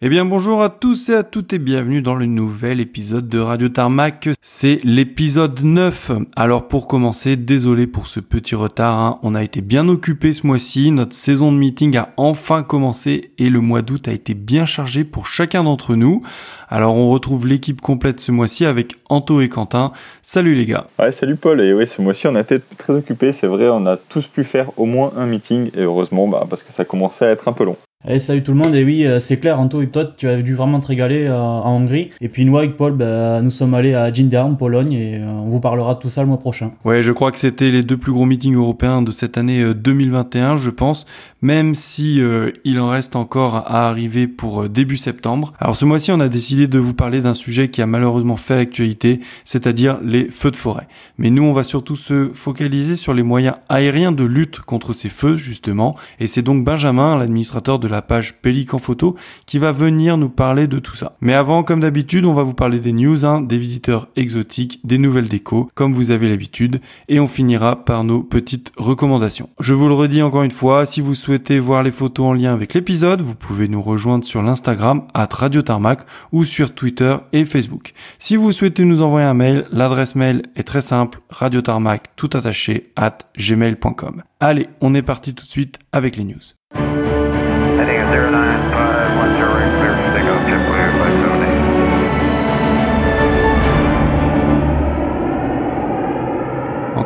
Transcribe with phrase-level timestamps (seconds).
[0.00, 3.40] Eh bien bonjour à tous et à toutes et bienvenue dans le nouvel épisode de
[3.40, 4.28] Radio Tarmac.
[4.40, 6.12] C'est l'épisode 9.
[6.36, 9.18] Alors pour commencer, désolé pour ce petit retard, hein.
[9.24, 13.50] on a été bien occupé ce mois-ci, notre saison de meeting a enfin commencé et
[13.50, 16.22] le mois d'août a été bien chargé pour chacun d'entre nous.
[16.68, 19.90] Alors on retrouve l'équipe complète ce mois-ci avec Anto et Quentin.
[20.22, 20.86] Salut les gars.
[21.00, 23.84] Ouais salut Paul et oui ce mois-ci on a été très occupé, c'est vrai on
[23.86, 27.24] a tous pu faire au moins un meeting et heureusement bah, parce que ça commençait
[27.24, 27.76] à être un peu long.
[28.04, 30.40] Allez, salut tout le monde, et oui, euh, c'est clair, Anto et toi, tu as
[30.40, 32.10] dû vraiment te régaler euh, en Hongrie.
[32.20, 35.26] Et puis nous, avec Paul, bah, nous sommes allés à Ginder, en Pologne, et euh,
[35.26, 36.70] on vous parlera de tout ça le mois prochain.
[36.84, 40.56] Ouais, je crois que c'était les deux plus gros meetings européens de cette année 2021,
[40.58, 41.06] je pense,
[41.42, 42.20] même si
[42.64, 45.52] il en reste encore à arriver pour début septembre.
[45.58, 48.54] Alors ce mois-ci, on a décidé de vous parler d'un sujet qui a malheureusement fait
[48.54, 50.86] l'actualité, c'est-à-dire les feux de forêt.
[51.16, 55.08] Mais nous, on va surtout se focaliser sur les moyens aériens de lutte contre ces
[55.08, 59.16] feux, justement, et c'est donc Benjamin, l'administrateur de la page Pélican Photo
[59.46, 61.16] qui va venir nous parler de tout ça.
[61.20, 64.98] Mais avant, comme d'habitude, on va vous parler des news, hein, des visiteurs exotiques, des
[64.98, 69.48] nouvelles décos, comme vous avez l'habitude, et on finira par nos petites recommandations.
[69.60, 72.52] Je vous le redis encore une fois, si vous souhaitez voir les photos en lien
[72.52, 76.00] avec l'épisode, vous pouvez nous rejoindre sur l'Instagram at Radio Tarmac
[76.32, 77.92] ou sur Twitter et Facebook.
[78.18, 82.92] Si vous souhaitez nous envoyer un mail, l'adresse mail est très simple, radiotarmac tout attaché
[82.96, 84.22] at gmail.com.
[84.40, 87.17] Allez, on est parti tout de suite avec les news.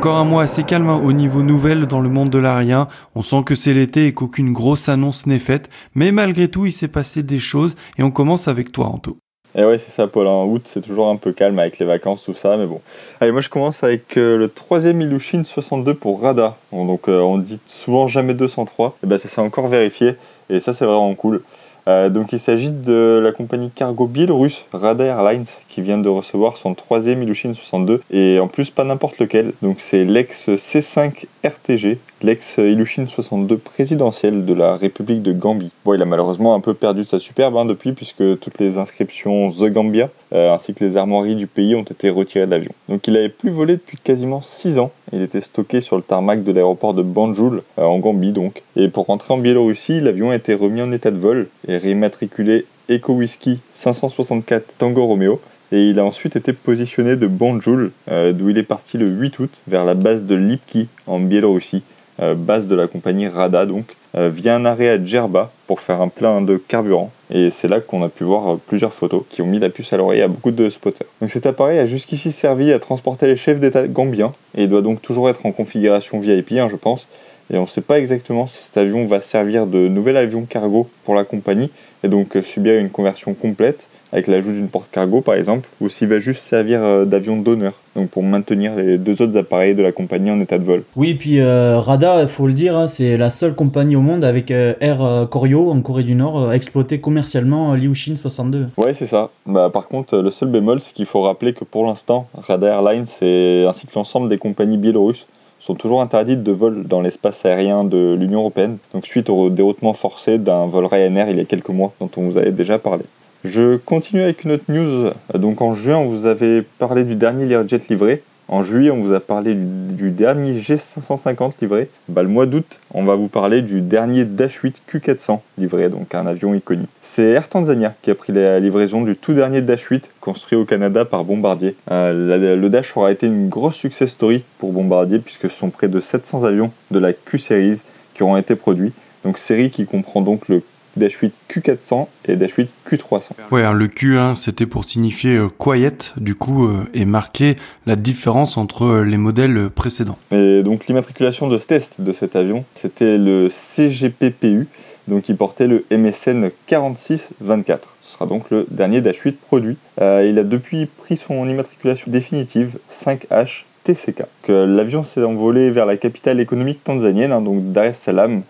[0.03, 2.89] Encore un mois assez calme au niveau nouvelle dans le monde de l'arien.
[3.15, 5.71] On sent que c'est l'été et qu'aucune grosse annonce n'est faite.
[5.95, 9.22] Mais malgré tout, il s'est passé des choses et on commence avec toi, Anto.
[9.55, 10.27] Et eh ouais, c'est ça, Paul.
[10.27, 12.81] En août, c'est toujours un peu calme avec les vacances, tout ça, mais bon.
[13.21, 16.57] Allez, moi je commence avec euh, le troisième Ilushin 62 pour Rada.
[16.73, 18.97] donc euh, on dit souvent jamais 203.
[19.05, 20.15] Et ben ça s'est encore vérifié,
[20.49, 21.43] et ça c'est vraiment cool.
[21.87, 26.59] Euh, donc il s'agit de la compagnie cargo biélorusse Rada Airlines qui vient de recevoir
[26.59, 29.53] son troisième Ilushin 62 et en plus pas n'importe lequel.
[29.63, 35.71] Donc c'est l'ex C5 RTG, l'ex Ilushin 62 présidentiel de la République de Gambie.
[35.85, 38.77] Bon, il a malheureusement un peu perdu de sa superbe hein, depuis puisque toutes les
[38.77, 42.73] inscriptions The Gambia euh, ainsi que les armoiries du pays ont été retirées de l'avion.
[42.91, 44.91] Donc il n'avait plus volé depuis quasiment 6 ans.
[45.13, 48.63] Il était stocké sur le tarmac de l'aéroport de Banjul euh, en Gambie donc.
[48.77, 52.67] Et pour rentrer en Biélorussie, l'avion a été remis en état de vol et réimmatriculé
[52.91, 55.41] Eco Whisky 564 Tango Romeo
[55.73, 59.39] et il a ensuite été positionné de Banjul, euh, d'où il est parti le 8
[59.39, 61.83] août, vers la base de Lipki en Biélorussie,
[62.21, 66.03] euh, base de la compagnie Rada donc, euh, via un arrêt à Djerba pour faire
[66.03, 67.11] un plein de carburant.
[67.31, 69.97] Et c'est là qu'on a pu voir plusieurs photos qui ont mis la puce à
[69.97, 71.07] l'oreille à beaucoup de spotters.
[71.23, 75.01] Donc cet appareil a jusqu'ici servi à transporter les chefs d'État gambiens et doit donc
[75.01, 77.09] toujours être en configuration VIP, hein, je pense.
[77.51, 80.89] Et on ne sait pas exactement si cet avion va servir de nouvel avion cargo
[81.05, 81.71] pour la compagnie
[82.05, 86.09] et donc subir une conversion complète avec l'ajout d'une porte cargo par exemple, ou s'il
[86.09, 89.93] va juste servir euh, d'avion d'honneur, donc pour maintenir les deux autres appareils de la
[89.93, 90.83] compagnie en état de vol.
[90.97, 94.25] Oui, puis euh, Rada, il faut le dire, hein, c'est la seule compagnie au monde
[94.25, 98.69] avec euh, Air Koryo en Corée du Nord à exploiter commercialement Liushin 62.
[98.77, 99.31] Ouais, c'est ça.
[99.47, 103.03] Bah, par contre, le seul bémol, c'est qu'il faut rappeler que pour l'instant, Rada Airlines
[103.03, 105.27] ainsi que l'ensemble des compagnies biélorusses
[105.61, 109.95] sont toujours interdites de vol dans l'espace aérien de l'Union européenne, donc suite au déroutement
[109.95, 113.05] forcé d'un vol Ryanair il y a quelques mois dont on vous avait déjà parlé.
[113.45, 115.11] Je continue avec une autre news.
[115.35, 118.23] Donc en juin, on vous avait parlé du dernier Learjet livré.
[118.47, 121.89] En juillet, on vous a parlé du, dernier G550 livré.
[122.09, 126.15] Bah, le mois d'août, on va vous parler du dernier Dash 8 Q400 livré, donc
[126.15, 126.91] un avion iconique.
[127.03, 130.65] C'est Air Tanzania qui a pris la livraison du tout dernier Dash 8 construit au
[130.65, 131.77] Canada par Bombardier.
[131.91, 135.89] Euh, le Dash aura été une grosse success story pour Bombardier puisque ce sont près
[135.89, 137.81] de 700 avions de la Q-Series
[138.15, 138.93] qui auront été produits.
[139.25, 140.63] Donc série qui comprend donc le
[140.97, 143.31] Dash 8 Q400 et Dash 8 Q300.
[143.51, 147.97] Ouais, hein, le Q1 c'était pour signifier euh, quiet du coup euh, et marquer la
[147.97, 150.19] différence entre euh, les modèles précédents.
[150.31, 154.67] Et donc l'immatriculation de ce test de cet avion, c'était le CGPPU,
[155.09, 157.97] donc il portait le MSN 4624.
[158.03, 159.77] Ce sera donc le dernier Dash 8 produit.
[159.99, 164.25] il a depuis pris son immatriculation définitive 5H TCK.
[164.49, 168.43] L'avion s'est envolé vers la capitale économique tanzanienne, hein, donc Dar es Salaam,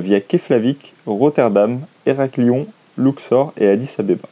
[0.00, 2.66] via Keflavik, Rotterdam, Héraklion,
[2.98, 4.28] Luxor et Addis Abeba.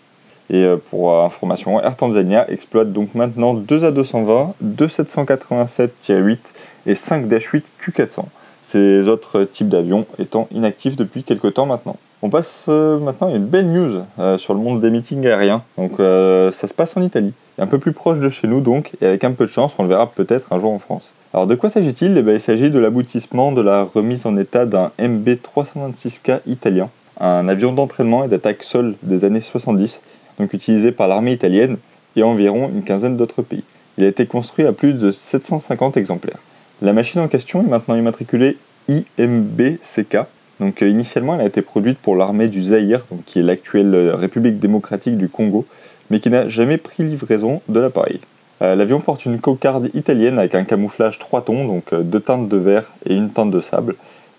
[0.50, 6.38] Et euh, pour information, Air Tanzania exploite donc maintenant 2 A220, 2 787-8
[6.86, 8.24] et 5 8 Q400.
[8.62, 11.96] Ces autres types d'avions étant inactifs depuis quelques temps maintenant.
[12.22, 14.02] On passe euh, maintenant à une belle news
[14.38, 15.62] sur le monde des meetings aériens.
[15.76, 19.06] Donc ça se passe en Italie, un peu plus proche de chez nous donc, et
[19.06, 21.12] avec un peu de chance, on le verra peut-être un jour en France.
[21.34, 22.16] Alors de quoi s'agit-il?
[22.16, 26.90] Eh ben, Il s'agit de l'aboutissement de la remise en état d'un MB326K italien.
[27.18, 29.98] un avion d'entraînement et d'attaque sol des années 70,
[30.38, 31.78] donc utilisé par l'armée italienne
[32.14, 33.64] et environ une quinzaine d'autres pays.
[33.98, 36.38] Il a été construit à plus de 750 exemplaires.
[36.82, 38.56] La machine en question est maintenant immatriculée
[38.88, 40.18] IMB-CK.
[40.60, 44.14] Donc euh, initialement, elle a été produite pour l'armée du Zaïre, qui est l'actuelle euh,
[44.14, 45.66] République démocratique du Congo,
[46.10, 48.20] mais qui n'a jamais pris livraison de l'appareil.
[48.62, 52.56] Euh, l'avion porte une cocarde italienne avec un camouflage 3 tons, donc deux teintes de
[52.56, 53.96] verre et une teinte de sable,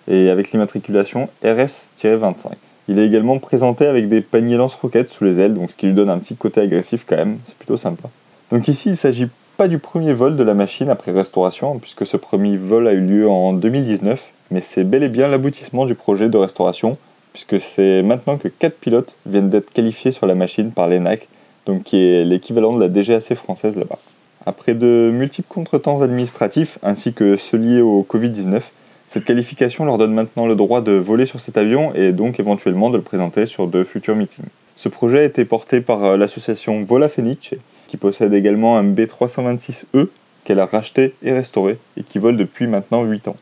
[0.08, 2.54] et avec l'immatriculation RS-25.
[2.88, 6.10] Il est également présenté avec des paniers lance-roquettes sous les ailes, ce qui lui donne
[6.10, 8.10] un petit côté agressif quand même, c'est plutôt sympa.
[8.52, 9.28] Donc ici, il s'agit
[9.58, 13.02] pas du premier vol de la machine après restauration, puisque ce premier vol a eu
[13.02, 16.98] lieu en 2019, mais c'est bel et bien l'aboutissement du projet de restauration,
[17.34, 21.28] puisque c'est maintenant que 4 pilotes viennent d'être qualifiés sur la machine par l'ENAC,
[21.66, 24.00] donc qui est l'équivalent de la DGAC française là-bas.
[24.46, 28.62] Après de multiples contretemps administratifs, ainsi que ceux liés au Covid-19,
[29.08, 32.90] cette qualification leur donne maintenant le droit de voler sur cet avion et donc éventuellement
[32.90, 34.46] de le présenter sur de futurs meetings.
[34.76, 37.56] Ce projet a été porté par euh, l'association Vola Fenice,
[37.88, 40.10] qui possède également un B326E
[40.44, 43.38] qu'elle a racheté et restauré et qui vole depuis maintenant 8 ans.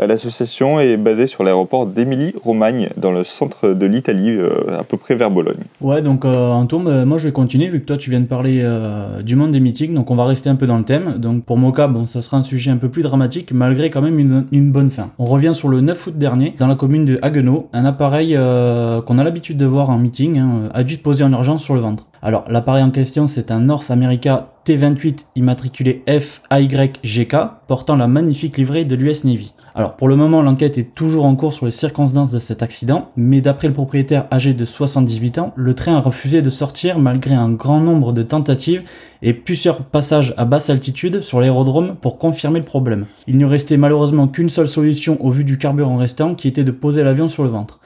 [0.00, 4.96] Euh, l'association est basée sur l'aéroport d'Émilie-Romagne, dans le centre de l'Italie, euh, à peu
[4.96, 5.62] près vers Bologne.
[5.80, 8.60] Ouais, donc euh, Antoine, moi je vais continuer, vu que toi tu viens de parler
[8.62, 11.18] euh, du monde des meetings, donc on va rester un peu dans le thème.
[11.18, 14.18] Donc pour Moka, bon, ça sera un sujet un peu plus dramatique, malgré quand même
[14.18, 15.10] une, une bonne fin.
[15.18, 19.18] On revient sur le 9 août dernier, dans la commune de Haguenau, un appareil qu'on
[19.18, 21.80] a l'habitude de voir en meeting hein, a dû se poser en urgence sur le
[21.80, 22.06] ventre.
[22.26, 27.36] Alors, l'appareil en question, c'est un North America T28 immatriculé FAYGK,
[27.66, 29.52] portant la magnifique livrée de l'US Navy.
[29.74, 33.10] Alors, pour le moment, l'enquête est toujours en cours sur les circonstances de cet accident,
[33.14, 37.34] mais d'après le propriétaire âgé de 78 ans, le train a refusé de sortir malgré
[37.34, 38.84] un grand nombre de tentatives
[39.20, 43.04] et plusieurs passages à basse altitude sur l'aérodrome pour confirmer le problème.
[43.26, 46.70] Il n'y restait malheureusement qu'une seule solution au vu du carburant restant, qui était de
[46.70, 47.80] poser l'avion sur le ventre.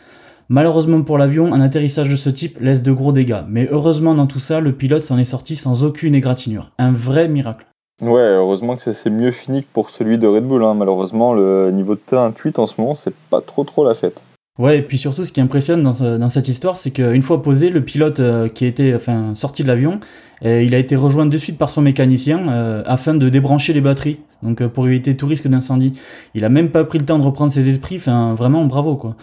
[0.51, 4.27] Malheureusement pour l'avion, un atterrissage de ce type laisse de gros dégâts, mais heureusement dans
[4.27, 6.71] tout ça, le pilote s'en est sorti sans aucune égratignure.
[6.79, 7.67] Un vrai miracle.
[8.01, 10.65] Ouais, heureusement que ça s'est mieux fini que pour celui de Red Bull.
[10.65, 10.73] Hein.
[10.75, 14.23] Malheureusement, le niveau de T28 en ce moment, c'est pas trop trop la fête.
[14.59, 17.85] Ouais, et puis surtout, ce qui impressionne dans, cette histoire, c'est qu'une fois posé, le
[17.85, 20.01] pilote euh, qui était enfin, sorti de l'avion,
[20.45, 23.81] euh, il a été rejoint de suite par son mécanicien euh, afin de débrancher les
[23.81, 25.93] batteries, donc pour éviter tout risque d'incendie.
[26.35, 29.15] Il a même pas pris le temps de reprendre ses esprits, enfin vraiment bravo quoi.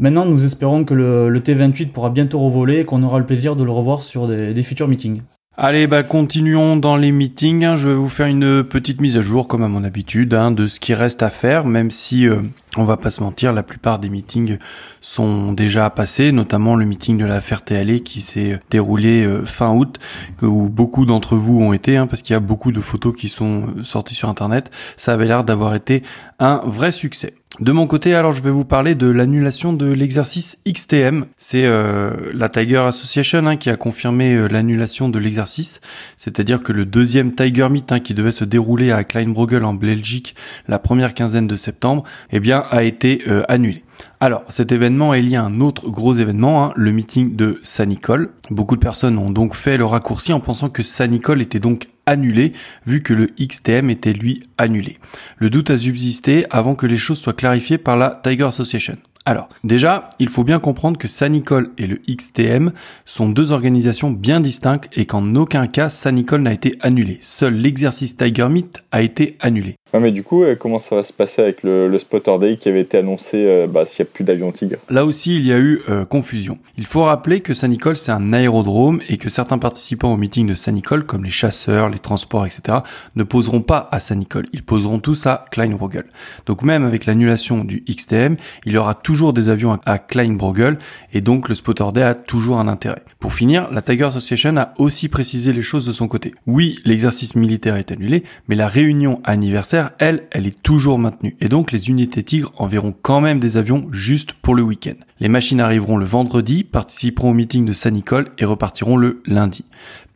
[0.00, 3.64] Maintenant, nous espérons que le, T28 pourra bientôt revoler et qu'on aura le plaisir de
[3.64, 5.22] le revoir sur des, futurs meetings.
[5.60, 7.74] Allez, bah continuons dans les meetings.
[7.74, 10.68] Je vais vous faire une petite mise à jour, comme à mon habitude, hein, de
[10.68, 12.36] ce qui reste à faire, même si euh,
[12.76, 14.58] on va pas se mentir, la plupart des meetings
[15.00, 19.98] sont déjà passés, notamment le meeting de la Ferté-Allée qui s'est déroulé euh, fin août,
[20.42, 23.28] où beaucoup d'entre vous ont été, hein, parce qu'il y a beaucoup de photos qui
[23.28, 24.70] sont sorties sur Internet.
[24.96, 26.04] Ça avait l'air d'avoir été
[26.38, 27.34] un vrai succès.
[27.60, 31.26] De mon côté, alors je vais vous parler de l'annulation de l'exercice XTM.
[31.36, 35.80] C'est euh, la Tiger Association hein, qui a confirmé euh, l'annulation de l'exercice,
[36.16, 40.36] c'est-à-dire que le deuxième Tiger Meet hein, qui devait se dérouler à Kleinbrogel en Belgique
[40.68, 43.82] la première quinzaine de septembre, eh bien a été euh, annulé.
[44.20, 48.30] Alors, cet événement est lié à un autre gros événement, hein, le meeting de Saint-Nicole.
[48.50, 52.52] Beaucoup de personnes ont donc fait le raccourci en pensant que Saint-Nicole était donc annulé,
[52.86, 54.98] vu que le XTM était lui annulé.
[55.36, 58.96] Le doute a subsisté avant que les choses soient clarifiées par la Tiger Association.
[59.28, 62.72] Alors, déjà, il faut bien comprendre que Saint-Nicole et le XTM
[63.04, 67.18] sont deux organisations bien distinctes et qu'en aucun cas Saint-Nicole n'a été annulé.
[67.20, 69.76] Seul l'exercice Tiger Meet a été annulé.
[69.94, 72.68] Ouais, mais du coup, euh, comment ça va se passer avec le, Spotter Day qui
[72.68, 75.52] avait été annoncé euh, bah, s'il n'y a plus d'avion Tigre Là aussi, il y
[75.52, 76.58] a eu euh, confusion.
[76.76, 80.52] Il faut rappeler que Saint-Nicole, c'est un aérodrome et que certains participants au meeting de
[80.54, 82.78] Saint-Nicole, comme les chasseurs, les transports, etc.,
[83.16, 84.44] ne poseront pas à Saint-Nicole.
[84.52, 86.04] Ils poseront tous à Kleinbrogel.
[86.44, 90.78] Donc même avec l'annulation du XTM, il y aura toujours des avions à Kleinbrogel
[91.14, 93.02] et donc le Spotter Day a toujours un intérêt.
[93.20, 96.34] Pour finir, la Tiger Association a aussi précisé les choses de son côté.
[96.46, 101.36] Oui, l'exercice militaire est annulé, mais la réunion anniversaire elle, elle est toujours maintenue.
[101.40, 104.94] Et donc les unités Tigre enverront quand même des avions juste pour le week-end.
[105.20, 109.64] Les machines arriveront le vendredi, participeront au meeting de Saint-Nicole et repartiront le lundi.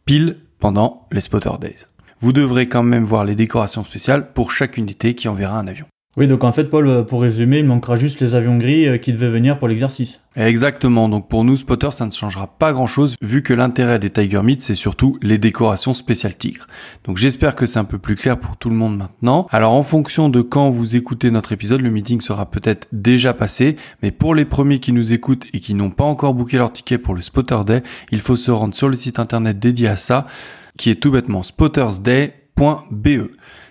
[0.05, 1.87] Pile pendant les Spotter Days.
[2.21, 5.87] Vous devrez quand même voir les décorations spéciales pour chaque unité qui enverra un avion.
[6.19, 8.99] Oui, donc en fait, Paul, euh, pour résumer, il manquera juste les avions gris euh,
[8.99, 10.21] qui devaient venir pour l'exercice.
[10.37, 11.09] Exactement.
[11.09, 14.61] Donc pour nous, spotters, ça ne changera pas grand-chose, vu que l'intérêt des Tiger Meet,
[14.61, 16.67] c'est surtout les décorations spéciales tigres.
[17.05, 19.47] Donc j'espère que c'est un peu plus clair pour tout le monde maintenant.
[19.51, 23.77] Alors en fonction de quand vous écoutez notre épisode, le meeting sera peut-être déjà passé,
[24.03, 26.99] mais pour les premiers qui nous écoutent et qui n'ont pas encore booké leur ticket
[26.99, 30.27] pour le Spotter Day, il faut se rendre sur le site internet dédié à ça,
[30.77, 32.35] qui est tout bêtement spottersday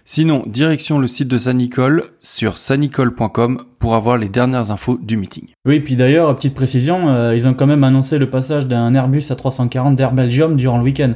[0.04, 5.50] Sinon, direction le site de Sanicole sur sanicole.com pour avoir les dernières infos du meeting.
[5.66, 9.24] Oui, puis d'ailleurs, petite précision, euh, ils ont quand même annoncé le passage d'un Airbus
[9.30, 11.14] à 340 d'Air Belgium durant le week-end.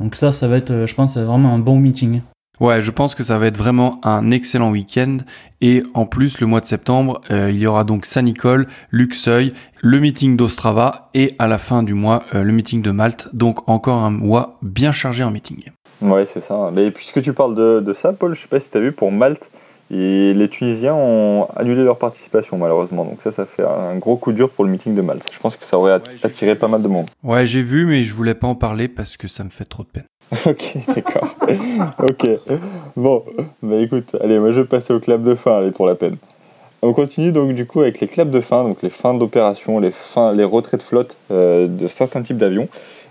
[0.00, 2.20] Donc ça, ça va être, euh, je pense, vraiment un bon meeting.
[2.60, 5.18] Ouais, je pense que ça va être vraiment un excellent week-end.
[5.60, 10.00] Et en plus, le mois de septembre, euh, il y aura donc Saint-Nicole, Luxeuil, le
[10.00, 13.28] meeting d'Ostrava et à la fin du mois, le meeting de Malte.
[13.32, 15.62] Donc encore un mois bien chargé en meeting.
[16.00, 16.70] Ouais, c'est ça.
[16.72, 18.92] Mais puisque tu parles de, de ça, Paul, je sais pas si tu as vu
[18.92, 19.48] pour Malte,
[19.90, 23.04] et les Tunisiens ont annulé leur participation malheureusement.
[23.04, 25.26] Donc ça, ça fait un gros coup dur pour le meeting de Malte.
[25.32, 27.06] Je pense que ça aurait attiré pas mal de monde.
[27.22, 29.84] Ouais, j'ai vu, mais je voulais pas en parler parce que ça me fait trop
[29.84, 30.04] de peine.
[30.46, 31.34] ok, d'accord.
[32.02, 32.26] ok.
[32.96, 33.24] Bon,
[33.62, 36.16] bah écoute, allez, moi je vais passer au clap de fin, allez, pour la peine.
[36.82, 39.90] On continue donc du coup avec les claps de fin, donc les fins d'opération, les
[39.90, 42.68] fins, les retraits de flotte euh, de certains types d'avions.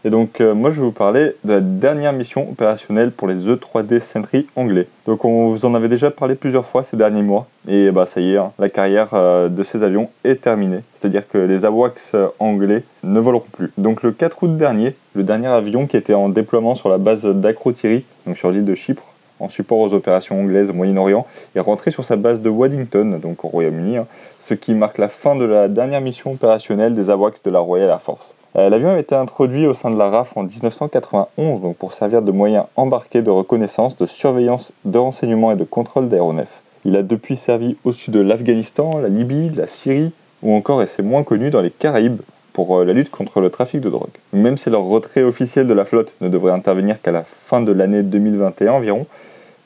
[0.08, 3.46] Et donc euh, moi je vais vous parler de la dernière mission opérationnelle pour les
[3.46, 4.88] E3D Sentry anglais.
[5.06, 8.22] Donc on vous en avait déjà parlé plusieurs fois ces derniers mois et bah ça
[8.22, 10.80] y est, hein, la carrière euh, de ces avions est terminée.
[10.94, 13.74] C'est-à-dire que les AWACS anglais ne voleront plus.
[13.78, 17.26] Donc le 4 août dernier, le dernier avion qui était en déploiement sur la base
[17.26, 21.92] d'Akrotiri, donc sur l'île de Chypre, en support aux opérations anglaises au Moyen-Orient, est rentré
[21.92, 24.08] sur sa base de Waddington, donc au Royaume-Uni, hein,
[24.40, 27.90] ce qui marque la fin de la dernière mission opérationnelle des AWACS de la Royal
[27.90, 28.37] Air Force.
[28.58, 32.24] Euh, l'avion a été introduit au sein de la RAF en 1991 donc pour servir
[32.24, 36.62] de moyen embarqué de reconnaissance, de surveillance, de renseignement et de contrôle d'aéronefs.
[36.84, 40.12] Il a depuis servi au sud de l'Afghanistan, la Libye, la Syrie
[40.42, 42.22] ou encore, et c'est moins connu, dans les Caraïbes
[42.52, 44.10] pour euh, la lutte contre le trafic de drogue.
[44.34, 47.72] Même si leur retrait officiel de la flotte ne devrait intervenir qu'à la fin de
[47.72, 49.06] l'année 2021 environ,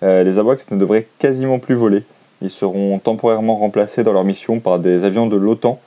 [0.04, 2.04] euh, les AWACS ne devraient quasiment plus voler.
[2.42, 5.80] Ils seront temporairement remplacés dans leur mission par des avions de l'OTAN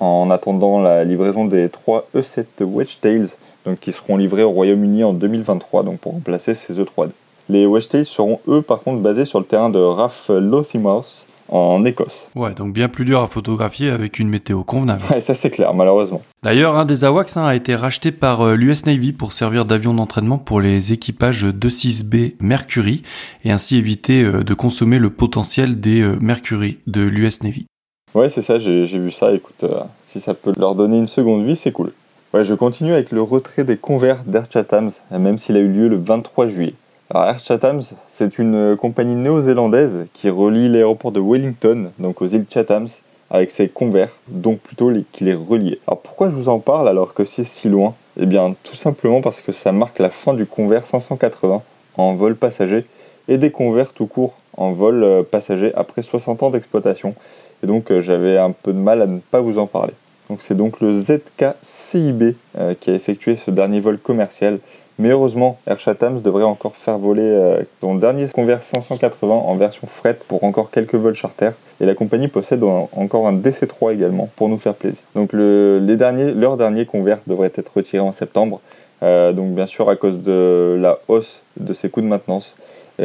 [0.00, 3.28] en attendant la livraison des trois E7 Wedgetails
[3.66, 7.10] donc, qui seront livrés au Royaume-Uni en 2023 donc pour remplacer ces E3D.
[7.48, 12.28] Les Wedgetails seront eux par contre basés sur le terrain de RAF Lothimouth en Écosse.
[12.34, 15.02] Ouais, donc bien plus dur à photographier avec une météo convenable.
[15.12, 16.22] Ouais, ça c'est clair, malheureusement.
[16.42, 19.92] D'ailleurs, un des AWACS hein, a été racheté par euh, l'US Navy pour servir d'avion
[19.92, 23.02] d'entraînement pour les équipages 26B Mercury
[23.44, 27.66] et ainsi éviter euh, de consommer le potentiel des euh, Mercury de l'US Navy.
[28.12, 29.32] Ouais, c'est ça, j'ai vu ça.
[29.32, 31.92] Écoute, euh, si ça peut leur donner une seconde vie, c'est cool.
[32.34, 35.86] Ouais, je continue avec le retrait des convers d'Air Chathams, même s'il a eu lieu
[35.86, 36.74] le 23 juillet.
[37.08, 42.26] Alors Air Chathams, c'est une euh, compagnie néo-zélandaise qui relie l'aéroport de Wellington, donc aux
[42.26, 42.88] îles Chathams,
[43.30, 45.78] avec ses convers, donc plutôt qui les reliait.
[45.86, 47.94] Alors pourquoi je vous en parle alors que c'est si loin?
[48.18, 51.62] Eh bien tout simplement parce que ça marque la fin du convert 580
[51.96, 52.86] en vol passager
[53.28, 57.14] et des convers tout court en vol euh, passager après 60 ans d'exploitation
[57.62, 59.92] et donc euh, j'avais un peu de mal à ne pas vous en parler.
[60.28, 64.58] Donc c'est donc le ZK CIB euh, qui a effectué ce dernier vol commercial.
[64.98, 69.86] Mais heureusement, Air Chatham devrait encore faire voler euh, son dernier Convert 580 en version
[69.86, 71.50] fret pour encore quelques vols charter.
[71.80, 75.02] Et la compagnie possède encore un DC3 également pour nous faire plaisir.
[75.14, 78.60] Donc derniers, leur dernier Convert devrait être retiré en septembre.
[79.00, 82.54] donc bien sûr à cause de la hausse de ses coûts de maintenance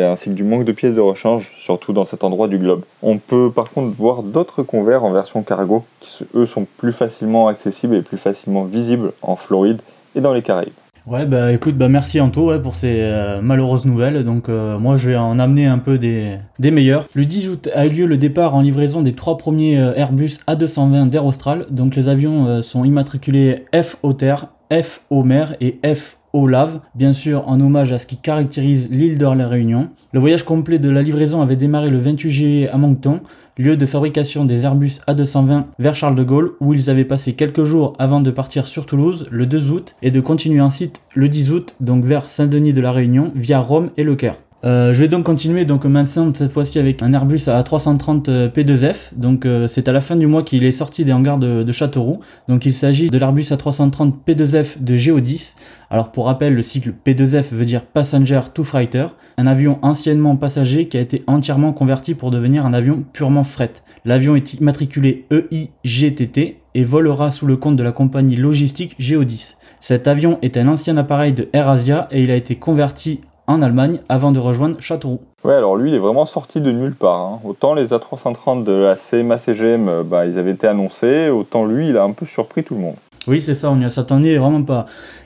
[0.03, 2.83] ainsi que du manque de pièces de rechange, surtout dans cet endroit du globe.
[3.01, 7.47] On peut par contre voir d'autres convers en version cargo qui eux sont plus facilement
[7.47, 9.81] accessibles et plus facilement visibles en Floride
[10.15, 10.73] et dans les Caraïbes.
[11.07, 14.97] Ouais bah écoute bah merci Anto ouais, pour ces euh, malheureuses nouvelles donc euh, moi
[14.97, 17.07] je vais en amener un peu des, des meilleurs.
[17.13, 20.39] Le 10 août a eu lieu le départ en livraison des trois premiers euh, Airbus
[20.47, 25.79] A220 d'Air Austral donc les avions sont immatriculés F au terre, F au mer et
[25.85, 29.89] F au lave, bien sûr en hommage à ce qui caractérise l'île de la Réunion.
[30.11, 33.21] Le voyage complet de la livraison avait démarré le 28 juillet à Moncton,
[33.57, 37.63] lieu de fabrication des Airbus A220 vers Charles de Gaulle, où ils avaient passé quelques
[37.63, 41.51] jours avant de partir sur Toulouse le 2 août et de continuer ensuite le 10
[41.51, 44.35] août, donc vers Saint-Denis de la Réunion, via Rome et Le Caire.
[44.65, 49.11] Euh, je vais donc continuer donc maintenant cette fois-ci avec un Airbus A330 P2F.
[49.15, 52.19] Donc euh, c'est à la fin du mois qu'il est sorti des hangars de, Châteauroux.
[52.47, 55.55] Donc il s'agit de l'Airbus A330 P2F de GO10.
[55.91, 59.05] Alors pour rappel, le cycle P2F veut dire Passenger to Freighter,
[59.37, 63.73] un avion anciennement passager qui a été entièrement converti pour devenir un avion purement fret.
[64.03, 69.57] L'avion est immatriculé EIGTT et volera sous le compte de la compagnie logistique GO10.
[69.79, 73.99] Cet avion est un ancien appareil de AirAsia et il a été converti en Allemagne
[74.09, 75.21] avant de rejoindre Châteauroux.
[75.43, 77.19] Ouais, alors lui, il est vraiment sorti de nulle part.
[77.19, 77.39] Hein.
[77.43, 81.97] Autant les A330 de la CMA-CGM, euh, bah, ils avaient été annoncés, autant lui, il
[81.97, 82.95] a un peu surpris tout le monde.
[83.27, 84.85] Oui, c'est ça, on n'y s'attendait vraiment pas.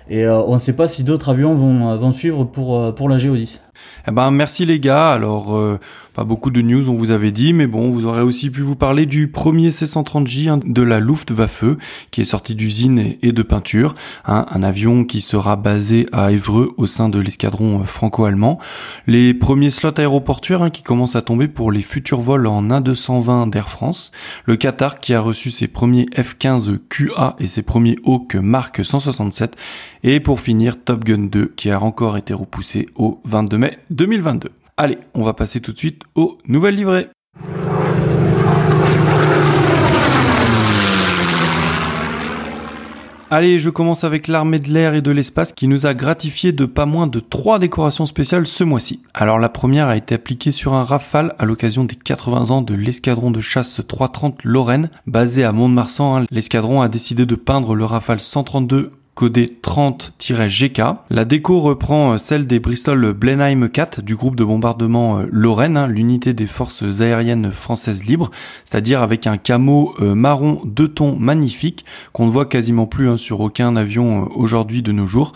[0.09, 3.09] Et euh, on ne sait pas si d'autres avions vont, euh, vont suivre pour, pour
[3.09, 3.61] la GO10.
[4.07, 5.11] Eh ben, merci les gars.
[5.11, 5.57] Alors,
[6.19, 8.75] Pas beaucoup de news, on vous avait dit, mais bon, vous aurez aussi pu vous
[8.75, 11.63] parler du premier C-130J hein, de la Luftwaffe,
[12.11, 16.73] qui est sorti d'usine et de peinture, hein, un avion qui sera basé à Évreux
[16.75, 18.59] au sein de l'escadron euh, franco-allemand.
[19.07, 23.49] Les premiers slots aéroportuaires hein, qui commencent à tomber pour les futurs vols en A220
[23.49, 24.11] d'Air France.
[24.43, 29.55] Le Qatar qui a reçu ses premiers F-15 QA et ses premiers Hawk Mark 167.
[30.03, 34.49] Et pour finir, Top Gun 2 qui a encore été repoussé au 22 mai 2022.
[34.77, 37.09] Allez, on va passer tout de suite aux nouvelles livrées.
[43.31, 46.65] Allez, je commence avec l'armée de l'air et de l'espace qui nous a gratifié de
[46.65, 49.03] pas moins de trois décorations spéciales ce mois-ci.
[49.13, 52.73] Alors la première a été appliquée sur un Rafale à l'occasion des 80 ans de
[52.73, 56.21] l'escadron de chasse 330 Lorraine, basé à Mont-de-Marsan.
[56.21, 56.25] Hein.
[56.31, 58.89] L'escadron a décidé de peindre le Rafale 132
[59.19, 60.81] codé 30-GK.
[61.09, 65.75] La déco reprend euh, celle des Bristol Blenheim 4 du groupe de bombardement euh, Lorraine,
[65.75, 68.31] hein, l'unité des forces aériennes françaises libres,
[68.63, 71.83] c'est-à-dire avec un camo euh, marron de ton magnifique
[72.13, 75.33] qu'on ne voit quasiment plus hein, sur aucun avion aujourd'hui de nos jours.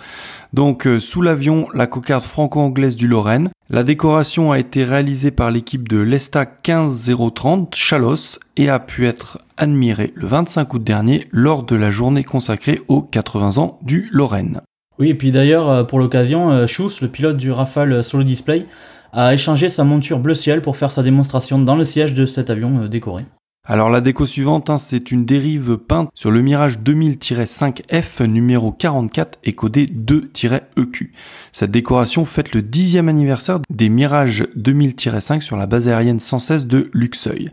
[0.53, 3.49] Donc sous l'avion, la cocarde franco-anglaise du Lorraine.
[3.69, 9.39] La décoration a été réalisée par l'équipe de l'ESTA 15030 Chalos et a pu être
[9.57, 14.61] admirée le 25 août dernier lors de la journée consacrée aux 80 ans du Lorraine.
[14.99, 18.67] Oui, et puis d'ailleurs, euh, pour l'occasion, euh, Schuss, le pilote du Rafale Solo Display,
[19.11, 22.49] a échangé sa monture bleu ciel pour faire sa démonstration dans le siège de cet
[22.49, 23.23] avion euh, décoré.
[23.65, 29.39] Alors la déco suivante, hein, c'est une dérive peinte sur le Mirage 2000-5F numéro 44
[29.45, 31.13] et codé 2-EQ.
[31.53, 36.89] Cette décoration fête le dixième anniversaire des Mirage 2000-5 sur la base aérienne 116 de
[36.93, 37.51] Luxeuil.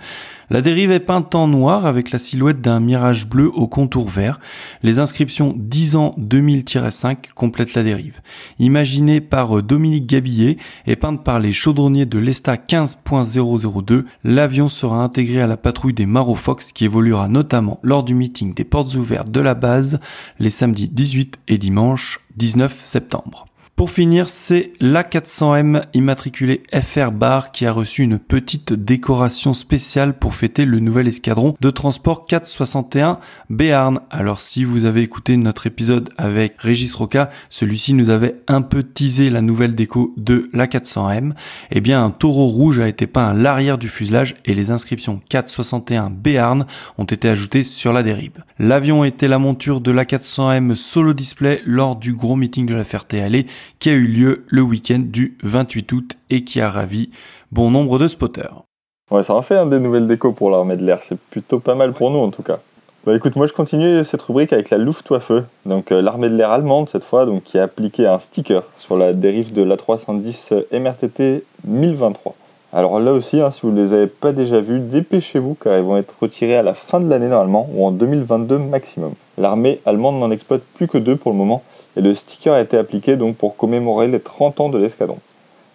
[0.53, 4.41] La dérive est peinte en noir avec la silhouette d'un mirage bleu au contour vert.
[4.83, 8.21] Les inscriptions 10 ans 2000-5 complètent la dérive.
[8.59, 10.57] Imaginée par euh, Dominique Gabillet
[10.89, 16.07] et peinte par les chaudronniers de l'ESTA 15.002, l'avion sera intégré à la patrouille des
[16.07, 20.01] Marofox qui évoluera notamment lors du meeting des portes ouvertes de la base
[20.41, 23.47] les samedis 18 et dimanche 19 septembre.
[23.81, 30.35] Pour finir, c'est l'A400M immatriculé FR Bar qui a reçu une petite décoration spéciale pour
[30.35, 34.01] fêter le nouvel escadron de transport 461 Béarn.
[34.11, 38.83] Alors si vous avez écouté notre épisode avec Régis Roca, celui-ci nous avait un peu
[38.83, 41.33] teasé la nouvelle déco de l'A400M.
[41.71, 45.23] Eh bien, un taureau rouge a été peint à l'arrière du fuselage et les inscriptions
[45.31, 46.67] 461 Béarn
[46.99, 48.45] ont été ajoutées sur la dérive.
[48.59, 53.47] L'avion était la monture de l'A400M solo display lors du gros meeting de la Ferté-Allée
[53.79, 57.11] qui a eu lieu le week-end du 28 août et qui a ravi
[57.53, 58.65] bon nombre de spotters.
[59.11, 61.75] Ouais, ça en fait un des nouvelles décos pour l'armée de l'air, c'est plutôt pas
[61.75, 62.61] mal pour nous en tout cas.
[63.07, 65.33] Bah écoute, moi je continue cette rubrique avec la Luftwaffe,
[65.65, 68.97] donc euh, l'armée de l'air allemande cette fois, donc qui a appliqué un sticker sur
[68.97, 72.35] la dérive de l'A310 MRTT 1023.
[72.73, 75.83] Alors là aussi, hein, si vous ne les avez pas déjà vus, dépêchez-vous car ils
[75.83, 79.15] vont être retirés à la fin de l'année normalement ou en 2022 maximum.
[79.39, 81.65] L'armée allemande n'en exploite plus que deux pour le moment
[81.97, 85.19] et le sticker a été appliqué donc pour commémorer les 30 ans de l'escadron.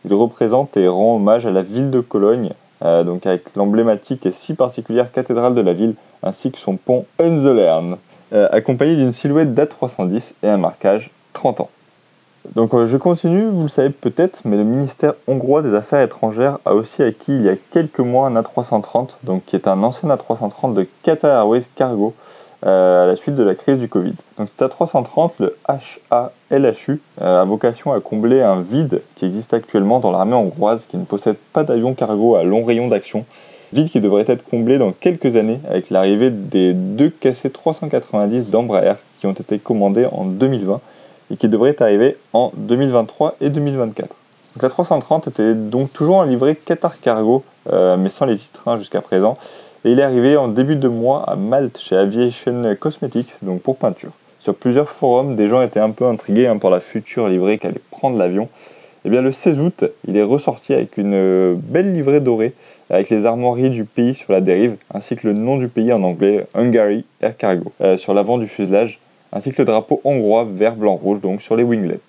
[0.06, 2.51] Il représente et rend hommage à la ville de Cologne,
[2.84, 7.06] euh, donc avec l'emblématique et si particulière cathédrale de la ville, ainsi que son pont
[7.19, 7.97] Unzelern,
[8.34, 11.69] euh, accompagné d'une silhouette d'A310 et un marquage 30 ans.
[12.54, 16.60] Donc euh, je continue, vous le savez peut-être, mais le ministère hongrois des Affaires étrangères
[16.65, 20.10] a aussi acquis il y a quelques mois un A330, donc qui est un ancien
[20.10, 22.13] A330 de Qatar Airways Cargo,
[22.65, 24.13] à la suite de la crise du Covid.
[24.38, 29.54] Donc c'est à 330, le HALHU euh, a vocation à combler un vide qui existe
[29.54, 33.25] actuellement dans l'armée hongroise qui ne possède pas d'avion cargo à long rayon d'action.
[33.73, 39.28] Vide qui devrait être comblé dans quelques années avec l'arrivée des deux KC-390 d'Embraer qui
[39.28, 40.82] ont été commandés en 2020
[41.32, 44.08] et qui devraient arriver en 2023 et 2024.
[44.56, 48.62] Donc la 330 était donc toujours en livrée Qatar Cargo, euh, mais sans les titres
[48.67, 49.38] hein, jusqu'à présent,
[49.86, 53.78] et il est arrivé en début de mois à Malte chez Aviation Cosmetics, donc pour
[53.78, 54.10] peinture.
[54.39, 57.82] Sur plusieurs forums, des gens étaient un peu intrigués hein, pour la future livrée qu'allait
[57.91, 58.45] prendre l'avion.
[58.45, 62.56] Et eh bien le 16 août, il est ressorti avec une euh, belle livrée dorée,
[62.89, 66.02] avec les armoiries du pays sur la dérive, ainsi que le nom du pays en
[66.02, 68.98] anglais, Hungary Air Cargo, euh, sur l'avant du fuselage,
[69.32, 72.00] ainsi que le drapeau hongrois vert, blanc, rouge, donc sur les winglets.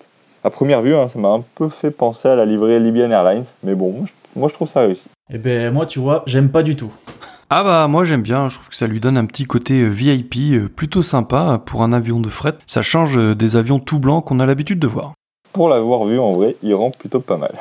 [0.43, 3.45] À première vue, hein, ça m'a un peu fait penser à la livrée Libyan Airlines,
[3.63, 3.93] mais bon,
[4.35, 5.05] moi je trouve ça réussi.
[5.31, 6.91] Eh ben moi tu vois, j'aime pas du tout.
[7.49, 9.87] Ah bah moi j'aime bien, je trouve que ça lui donne un petit côté euh,
[9.87, 12.55] VIP euh, plutôt sympa pour un avion de fret.
[12.65, 15.13] Ça change euh, des avions tout blancs qu'on a l'habitude de voir.
[15.53, 17.53] Pour l'avoir vu en vrai, il rend plutôt pas mal.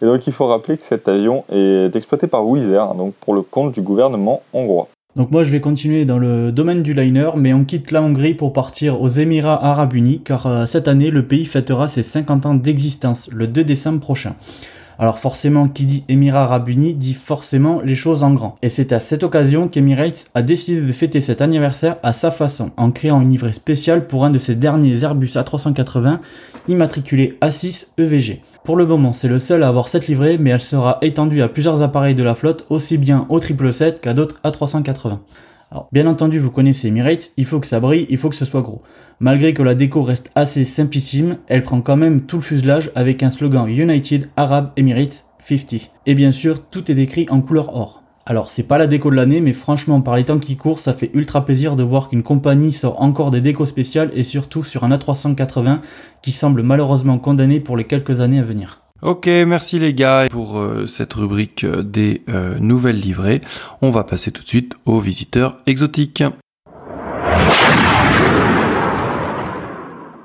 [0.00, 3.34] Et donc il faut rappeler que cet avion est exploité par Wizz Air, donc pour
[3.34, 4.88] le compte du gouvernement hongrois.
[5.14, 8.32] Donc moi je vais continuer dans le domaine du liner, mais on quitte la Hongrie
[8.32, 12.54] pour partir aux Émirats Arabes Unis, car cette année le pays fêtera ses 50 ans
[12.54, 14.36] d'existence, le 2 décembre prochain.
[15.00, 18.56] Alors forcément, qui dit Émirats Arabes Unis dit forcément les choses en grand.
[18.62, 22.72] Et c'est à cette occasion qu'Emirates a décidé de fêter cet anniversaire à sa façon,
[22.76, 26.18] en créant une livrée spéciale pour un de ses derniers Airbus A380
[26.66, 28.40] immatriculé A6 EVG.
[28.64, 31.48] Pour le moment, c'est le seul à avoir cette livrée, mais elle sera étendue à
[31.48, 35.18] plusieurs appareils de la flotte, aussi bien au 777 qu'à d'autres A380.
[35.70, 38.46] Alors, bien entendu, vous connaissez Emirates, il faut que ça brille, il faut que ce
[38.46, 38.82] soit gros.
[39.20, 43.22] Malgré que la déco reste assez simplissime, elle prend quand même tout le fuselage avec
[43.22, 45.90] un slogan United Arab Emirates 50.
[46.06, 48.02] Et bien sûr, tout est décrit en couleur or.
[48.24, 50.92] Alors c'est pas la déco de l'année, mais franchement par les temps qui courent, ça
[50.92, 54.84] fait ultra plaisir de voir qu'une compagnie sort encore des décos spéciales et surtout sur
[54.84, 55.80] un A380
[56.20, 58.87] qui semble malheureusement condamné pour les quelques années à venir.
[59.00, 63.40] Ok, merci les gars pour euh, cette rubrique euh, des euh, nouvelles livrées.
[63.80, 66.24] On va passer tout de suite aux visiteurs exotiques.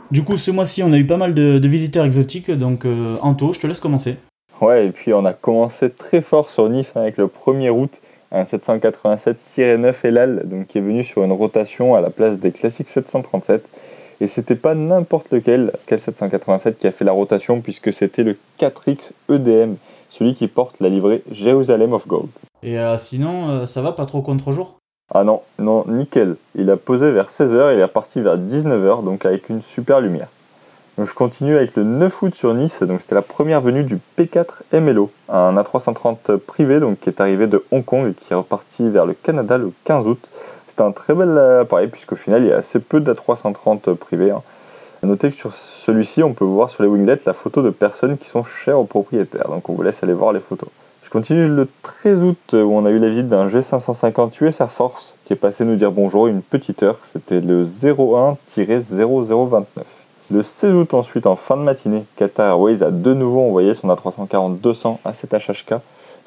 [0.10, 2.88] Du coup, ce mois-ci, on a eu pas mal de, visiteurs exotiques, donc
[3.22, 4.18] Anto, je te laisse commencer.
[4.60, 7.92] Ouais, et puis on a commencé très fort sur Nice hein, avec le 1er août,
[8.32, 12.90] un 787-9 Elal, donc qui est venu sur une rotation à la place des classiques
[12.90, 13.68] 737.
[14.24, 18.38] Et c'était pas n'importe lequel, quel 787 qui a fait la rotation, puisque c'était le
[18.58, 19.74] 4X EDM,
[20.10, 22.30] celui qui porte la livrée Jerusalem of Gold.
[22.62, 24.78] Et euh, sinon, euh, ça va pas trop contre-jour?
[25.14, 26.38] Ah non, non, nickel.
[26.56, 30.30] Il a posé vers 16h, il est reparti vers 19h, donc avec une super lumière.
[31.00, 34.46] Je continue avec le 9 août sur Nice, donc c'était la première venue du P4
[34.74, 38.88] MLO, un A330 privé donc qui est arrivé de Hong Kong et qui est reparti
[38.88, 40.20] vers le Canada le 15 août.
[40.68, 44.30] C'était un très bel appareil puisqu'au final il y a assez peu d'A330 privés.
[44.30, 44.44] Hein.
[45.02, 48.30] Notez que sur celui-ci on peut voir sur les winglets la photo de personnes qui
[48.30, 50.70] sont chères aux propriétaires, donc on vous laisse aller voir les photos.
[51.02, 54.72] Je continue le 13 août où on a eu la visite d'un G550 US Air
[54.72, 59.64] Force qui est passé nous dire bonjour une petite heure, c'était le 01-0029.
[60.34, 63.88] Le 16 août ensuite, en fin de matinée, Qatar Airways a de nouveau envoyé son
[63.90, 65.76] A340-200 à 7 HHK,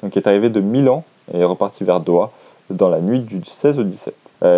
[0.01, 2.31] donc qui est arrivé de Milan et est reparti vers Doha
[2.69, 4.15] dans la nuit du 16 au 17.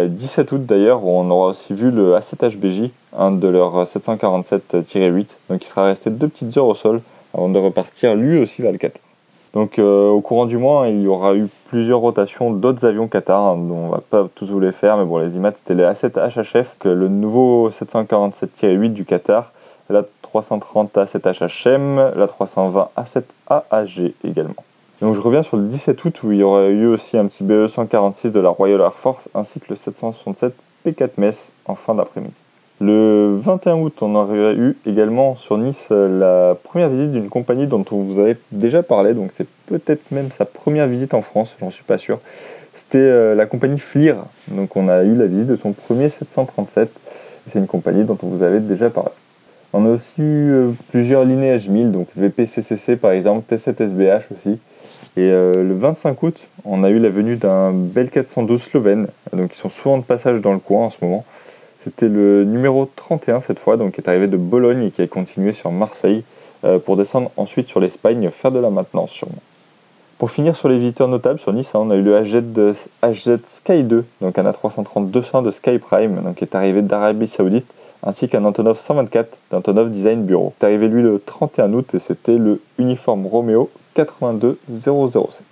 [0.09, 5.67] 17 août d'ailleurs, on aura aussi vu le A7HBJ, un de leurs 747-8, donc il
[5.67, 7.01] sera resté deux petites heures au sol
[7.33, 9.01] avant de repartir lui aussi vers le Qatar.
[9.53, 13.41] Donc euh, au courant du mois, il y aura eu plusieurs rotations d'autres avions Qatar,
[13.41, 15.83] hein, dont on va pas tous vous les faire, mais bon, les IMAT c'était les
[15.83, 19.51] A7 HHF, que le nouveau 747-8 du Qatar,
[19.89, 24.63] la 330 A7 HHM, la 320 A7 AAG également.
[25.01, 27.43] Donc je reviens sur le 17 août où il y aura eu aussi un petit
[27.43, 30.53] BE 146 de la Royal Air Force ainsi que le 767
[30.85, 32.37] P4 Mess en fin d'après-midi.
[32.81, 37.67] Le 21 août, on aurait eu également sur Nice euh, la première visite d'une compagnie
[37.67, 41.53] dont on vous avait déjà parlé, donc c'est peut-être même sa première visite en France,
[41.59, 42.21] j'en suis pas sûr.
[42.75, 44.15] C'était euh, la compagnie FLIR,
[44.47, 46.89] donc on a eu la visite de son premier 737,
[47.47, 49.11] c'est une compagnie dont on vous avait déjà parlé.
[49.73, 54.57] On a aussi eu euh, plusieurs linéages 1000, donc VPCCC par exemple, T7SBH aussi.
[55.17, 59.57] Et le 25 août, on a eu la venue d'un Bell 412 slovène, donc ils
[59.57, 61.25] sont souvent de passage dans le coin en ce moment.
[61.81, 65.07] C'était le numéro 31 cette fois, donc qui est arrivé de Bologne et qui a
[65.07, 66.23] continué sur Marseille
[66.65, 69.41] euh, pour descendre ensuite sur l'Espagne, faire de la maintenance sûrement.
[70.17, 73.83] Pour finir sur les visiteurs notables sur Nice, hein, on a eu le HZ, Sky
[73.83, 77.65] 2, donc un A330-200 de Sky Prime, donc qui est arrivé d'Arabie Saoudite,
[78.03, 80.51] ainsi qu'un Antonov 124 d'Antonov Design Bureau.
[80.59, 85.43] C'est arrivé lui le 31 août et c'était le uniforme Romeo 82007.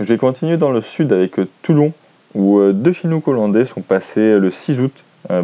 [0.00, 1.92] Je vais continuer dans le sud avec Toulon,
[2.34, 4.92] où euh, deux Chinook hollandais sont passés le 6 août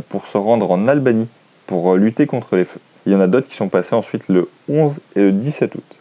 [0.09, 1.29] pour se rendre en Albanie
[1.66, 2.81] pour euh, lutter contre les feux.
[3.07, 5.97] Il y en a d'autres qui sont passés ensuite le 11 et le 17 août.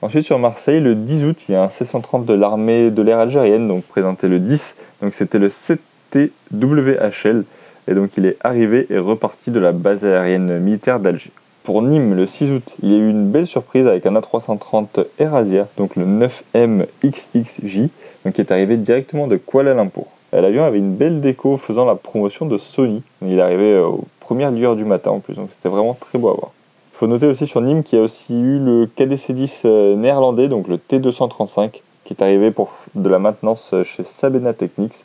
[0.00, 3.18] Ensuite sur Marseille, le 10 août, il y a un C-130 de l'armée de l'air
[3.18, 7.44] algérienne, donc présenté le 10, donc c'était le CTWHL,
[7.88, 11.30] et donc il est arrivé et reparti de la base aérienne militaire d'Alger.
[11.62, 15.06] Pour Nîmes, le 6 août, il y a eu une belle surprise avec un A330
[15.18, 15.44] Air
[15.76, 17.88] donc le 9M XXJ,
[18.24, 20.06] donc qui est arrivé directement de Kuala Lumpur.
[20.40, 23.02] L'avion avait une belle déco faisant la promotion de Sony.
[23.20, 26.30] Il arrivé euh, aux premières lueurs du matin en plus, donc c'était vraiment très beau
[26.30, 26.52] à voir.
[26.94, 30.48] Il faut noter aussi sur Nîmes qu'il y a aussi eu le KDC-10 euh, néerlandais,
[30.48, 35.04] donc le T235, qui est arrivé pour de la maintenance euh, chez Sabena Technics.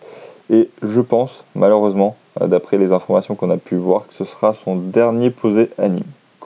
[0.49, 4.77] Et je pense, malheureusement, d'après les informations qu'on a pu voir, que ce sera son
[4.77, 6.03] dernier posé à Nîmes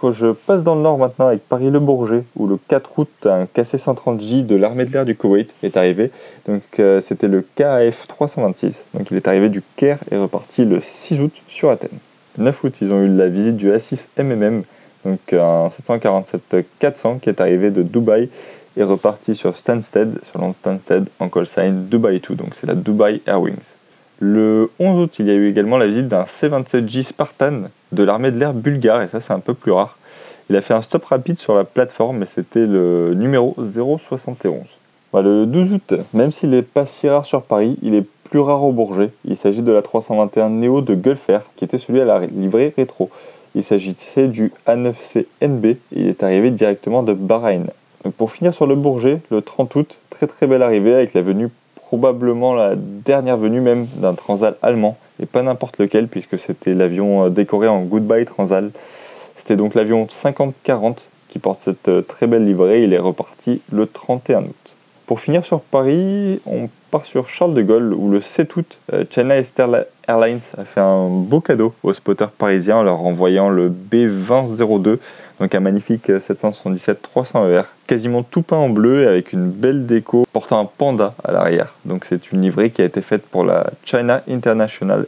[0.10, 4.48] je passe dans le nord maintenant avec Paris-Le Bourget, où le 4 août, un KC-130J
[4.48, 6.10] de l'armée de l'air du Koweït est arrivé.
[6.48, 8.86] Donc euh, c'était le KAF 326.
[8.96, 12.00] Donc il est arrivé du Caire et reparti le 6 août sur Athènes.
[12.40, 14.64] 9 août, ils ont eu la visite du A6 MMM,
[15.06, 18.30] donc un 747-400 qui est arrivé de Dubaï
[18.78, 22.76] et reparti sur Stansted, sur l'onde Stansted en call sign Dubai 2, donc c'est la
[22.76, 23.58] Dubai Airwings.
[24.24, 28.30] Le 11 août, il y a eu également la visite d'un C-27J Spartan de l'armée
[28.30, 29.98] de l'air bulgare, et ça c'est un peu plus rare.
[30.48, 34.60] Il a fait un stop rapide sur la plateforme, mais c'était le numéro 071.
[35.12, 38.38] Bah, le 12 août, même s'il n'est pas si rare sur Paris, il est plus
[38.38, 39.10] rare au Bourget.
[39.26, 43.10] Il s'agit de la 321 Neo de Gulfer, qui était celui à la livrée rétro.
[43.56, 47.72] Il s'agissait du A9C NB et il est arrivé directement de Bahreïn.
[48.18, 51.50] pour finir sur le Bourget, le 30 août, très très belle arrivée avec la venue
[51.92, 57.26] probablement la dernière venue même d'un Transal allemand et pas n'importe lequel puisque c'était l'avion
[57.26, 58.72] euh, décoré en Goodbye Transal.
[59.36, 62.84] C'était donc l'avion 5040 qui porte cette euh, très belle livrée.
[62.84, 64.56] Il est reparti le 31 août.
[65.06, 69.04] Pour finir sur Paris, on part sur Charles de Gaulle où le 7 août, euh,
[69.10, 73.70] China Eastern Airlines a fait un beau cadeau aux spotters parisiens en leur envoyant le
[73.70, 74.98] B2002,
[75.42, 80.24] donc un magnifique 777-300ER, e quasiment tout peint en bleu et avec une belle déco
[80.32, 81.74] portant un panda à l'arrière.
[81.84, 85.08] Donc c'est une livrée qui a été faite pour la China International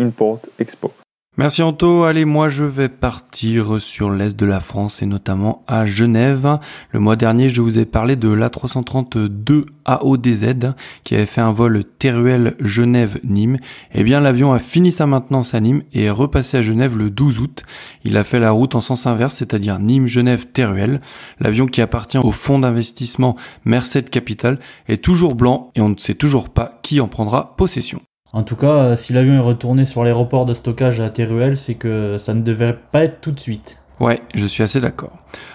[0.00, 0.90] Import Expo.
[1.38, 2.02] Merci Anto.
[2.02, 6.58] Allez, moi je vais partir sur l'est de la France et notamment à Genève.
[6.90, 10.74] Le mois dernier, je vous ai parlé de l'A332 AODZ
[11.04, 13.58] qui avait fait un vol Teruel Genève-Nîmes.
[13.94, 17.08] Eh bien, l'avion a fini sa maintenance à Nîmes et est repassé à Genève le
[17.08, 17.62] 12 août.
[18.02, 20.98] Il a fait la route en sens inverse, c'est-à-dire Nîmes-Genève-Teruel.
[21.38, 26.16] L'avion qui appartient au fonds d'investissement Merced Capital est toujours blanc et on ne sait
[26.16, 28.00] toujours pas qui en prendra possession.
[28.32, 31.74] En tout cas, euh, si l'avion est retourné sur l'aéroport de stockage à Teruel, c'est
[31.74, 33.78] que ça ne devrait pas être tout de suite.
[34.00, 35.10] Ouais, je suis assez d'accord.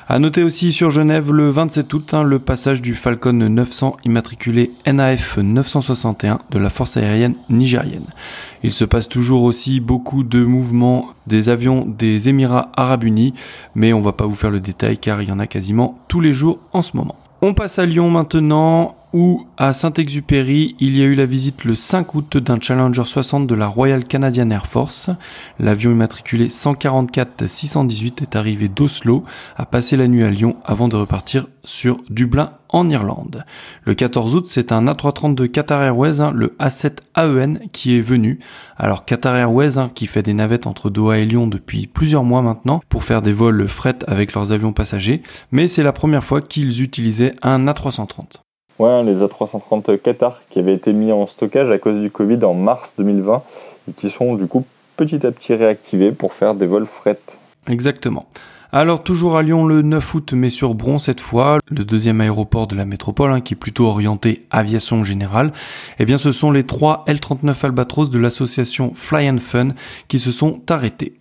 [0.10, 4.72] À noter aussi sur Genève le 27 août hein, le passage du Falcon 900 immatriculé
[4.86, 8.06] NAF 961 de la force aérienne nigérienne.
[8.62, 13.34] Il se passe toujours aussi beaucoup de mouvements des avions des Émirats arabes unis,
[13.76, 16.20] mais on va pas vous faire le détail car il y en a quasiment tous
[16.20, 17.16] les jours en ce moment.
[17.42, 21.76] On passe à Lyon maintenant, où à Saint-Exupéry, il y a eu la visite le
[21.76, 25.12] 5 août d'un Challenger 60 de la Royal Canadian Air Force.
[25.60, 29.24] L'avion immatriculé 144-618 est arrivé d'Oslo,
[29.56, 33.46] a passé la nuit à Lyon avant de repartir sur Dublin en Irlande.
[33.84, 38.02] Le 14 août, c'est un A330 de Qatar Airways, hein, le A7 AEN, qui est
[38.02, 38.40] venu.
[38.78, 42.42] Alors Qatar Airways, hein, qui fait des navettes entre Doha et Lyon depuis plusieurs mois
[42.42, 45.22] maintenant, pour faire des vols fret avec leurs avions passagers,
[45.52, 48.43] mais c'est la première fois qu'ils utilisaient un A330.
[48.80, 52.54] Ouais, les A330 Qatar qui avaient été mis en stockage à cause du Covid en
[52.54, 53.44] mars 2020
[53.90, 54.66] et qui sont du coup
[54.98, 57.20] petit à petit réactivés pour faire des vols fret.
[57.68, 58.26] Exactement.
[58.72, 62.66] Alors toujours à Lyon le 9 août, mais sur Bron cette fois, le deuxième aéroport
[62.66, 65.54] de la métropole, hein, qui est plutôt orienté aviation générale,
[66.00, 69.70] eh bien ce sont les trois L39 Albatros de l'association Fly and Fun
[70.08, 71.14] qui se sont arrêtés.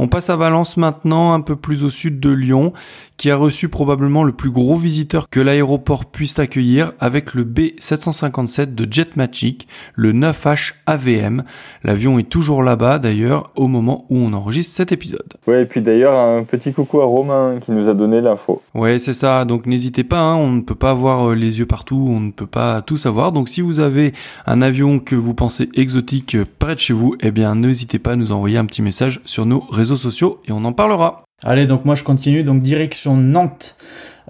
[0.00, 2.72] On passe à Valence maintenant, un peu plus au sud de Lyon,
[3.16, 8.76] qui a reçu probablement le plus gros visiteur que l'aéroport puisse accueillir avec le B757
[8.76, 11.42] de Jetmagic, le 9H AVM.
[11.82, 15.34] L'avion est toujours là-bas d'ailleurs au moment où on enregistre cet épisode.
[15.48, 18.62] Ouais, et puis d'ailleurs un petit coucou à Romain qui nous a donné l'info.
[18.76, 21.66] Ouais, c'est ça, donc n'hésitez pas, hein, on ne peut pas avoir euh, les yeux
[21.66, 23.32] partout, on ne peut pas tout savoir.
[23.32, 24.12] Donc si vous avez
[24.46, 28.12] un avion que vous pensez exotique euh, près de chez vous, eh bien n'hésitez pas
[28.12, 31.24] à nous envoyer un petit message sur nos réseaux sociaux et on en parlera.
[31.44, 33.76] Allez, donc moi je continue, donc direction Nantes,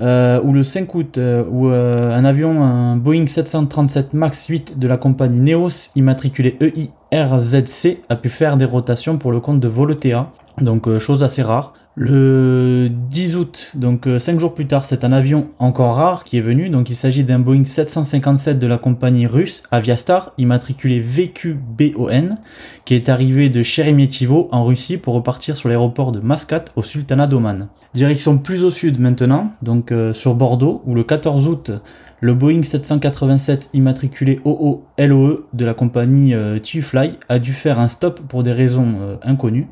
[0.00, 4.98] euh, où le 5 août, euh, euh, un avion, Boeing 737 MAX 8 de la
[4.98, 10.98] compagnie Neos, immatriculé EIRZC, a pu faire des rotations pour le compte de Volotea, donc
[10.98, 11.72] chose assez rare.
[12.00, 16.38] Le 10 août, donc 5 euh, jours plus tard, c'est un avion encore rare qui
[16.38, 16.68] est venu.
[16.68, 22.36] Donc il s'agit d'un Boeing 757 de la compagnie russe Aviastar, immatriculé VQBON,
[22.84, 27.26] qui est arrivé de Sheremetyevo en Russie pour repartir sur l'aéroport de Mascat au Sultanat
[27.26, 27.66] d'Oman.
[27.94, 31.72] Direction plus au sud maintenant, donc euh, sur Bordeaux, où le 14 août,
[32.20, 38.20] le Boeing 787 immatriculé OOLOE de la compagnie euh, Fly a dû faire un stop
[38.28, 39.68] pour des raisons euh, inconnues.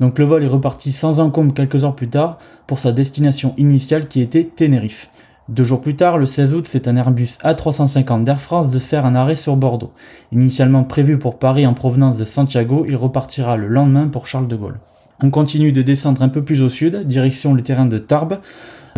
[0.00, 4.06] Donc le vol est reparti sans encombre quelques heures plus tard pour sa destination initiale
[4.06, 5.10] qui était Tenerife.
[5.48, 9.06] Deux jours plus tard, le 16 août, c'est un Airbus A350 d'Air France de faire
[9.06, 9.92] un arrêt sur Bordeaux.
[10.30, 14.56] Initialement prévu pour Paris en provenance de Santiago, il repartira le lendemain pour Charles de
[14.56, 14.78] Gaulle.
[15.22, 18.40] On continue de descendre un peu plus au sud, direction le terrain de Tarbes.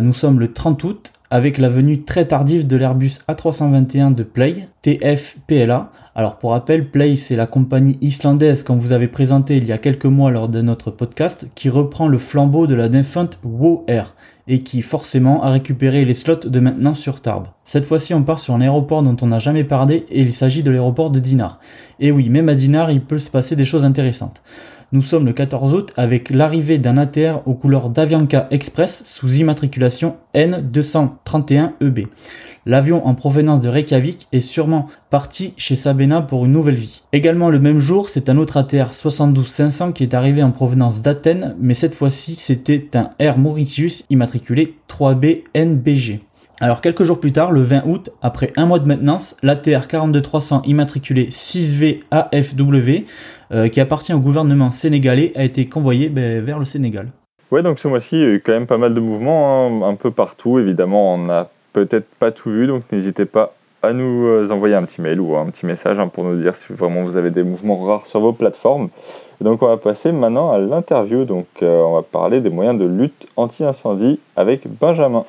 [0.01, 4.67] Nous sommes le 30 août avec la venue très tardive de l'Airbus A321 de Play,
[4.81, 5.89] TFPLA.
[6.13, 9.77] Alors pour rappel, Play c'est la compagnie islandaise qu'on vous avait présentée il y a
[9.77, 14.13] quelques mois lors de notre podcast qui reprend le flambeau de la défunte WoW Air
[14.45, 17.47] et qui forcément a récupéré les slots de maintenant sur Tarbes.
[17.63, 20.63] Cette fois-ci on part sur un aéroport dont on n'a jamais parlé et il s'agit
[20.63, 21.61] de l'aéroport de Dinar.
[22.01, 24.41] Et oui, même à Dinar il peut se passer des choses intéressantes.
[24.93, 30.17] Nous sommes le 14 août avec l'arrivée d'un ATR aux couleurs d'Avianca Express sous immatriculation
[30.35, 32.07] N231EB.
[32.67, 37.01] L'avion en provenance de Reykjavik est sûrement parti chez Sabena pour une nouvelle vie.
[37.11, 41.55] Également le même jour, c'est un autre ATR 72-500 qui est arrivé en provenance d'Athènes,
[41.59, 46.19] mais cette fois-ci c'était un Air Mauritius immatriculé 3B NBG.
[46.59, 50.61] Alors quelques jours plus tard, le 20 août, après un mois de maintenance, l'ATR 42300
[50.65, 53.05] immatriculé 6V AFW,
[53.51, 57.07] euh, qui appartient au gouvernement sénégalais, a été convoyé ben, vers le Sénégal.
[57.49, 59.89] Ouais, donc ce mois-ci, il y a eu quand même pas mal de mouvements, hein,
[59.89, 60.59] un peu partout.
[60.59, 63.53] Évidemment, on n'a peut-être pas tout vu, donc n'hésitez pas
[63.83, 66.55] à nous euh, envoyer un petit mail ou un petit message hein, pour nous dire
[66.55, 68.89] si vraiment vous avez des mouvements rares sur vos plateformes.
[69.39, 71.25] donc on va passer maintenant à l'interview.
[71.25, 75.25] Donc euh, on va parler des moyens de lutte anti-incendie avec Benjamin.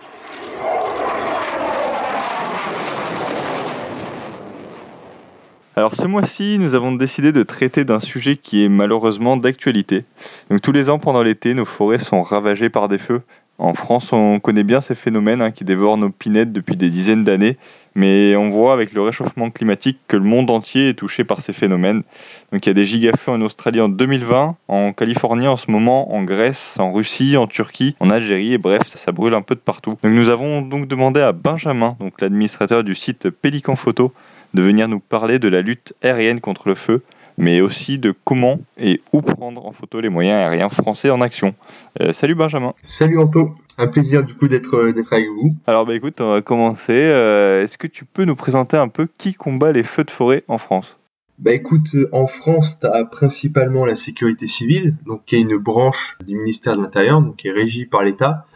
[5.75, 10.05] Alors ce mois-ci, nous avons décidé de traiter d'un sujet qui est malheureusement d'actualité.
[10.51, 13.23] Donc tous les ans pendant l'été, nos forêts sont ravagées par des feux.
[13.62, 17.22] En France, on connaît bien ces phénomènes hein, qui dévorent nos pinettes depuis des dizaines
[17.22, 17.59] d'années,
[17.94, 21.53] mais on voit avec le réchauffement climatique que le monde entier est touché par ces
[21.53, 22.03] phénomènes.
[22.51, 26.12] Donc il y a des gigafeux en Australie en 2020, en Californie en ce moment,
[26.12, 29.61] en Grèce, en Russie, en Turquie, en Algérie, et bref, ça, brûle un peu de
[29.61, 29.94] partout.
[30.03, 34.12] Nous avons donc demandé à Benjamin, l'administrateur du site Pélican Photo,
[34.55, 37.05] de venir nous parler de la lutte aérienne contre le feu,
[37.38, 41.55] mais aussi de comment et où prendre en photo les moyens aériens français en action.
[42.01, 42.75] Euh, salut Benjamin.
[42.83, 45.55] Salut Anto, un plaisir du coup d'être euh, d'être avec vous.
[45.66, 46.92] Alors bah écoute, on va commencer.
[46.92, 50.45] Euh, est-ce que tu peux nous présenter un peu qui combat les feux de forêt
[50.49, 50.97] en France?
[51.38, 56.16] Bah écoute, en France, tu as principalement la sécurité civile, donc qui est une branche
[56.25, 58.47] du ministère de l'Intérieur, donc qui est régie par l'État.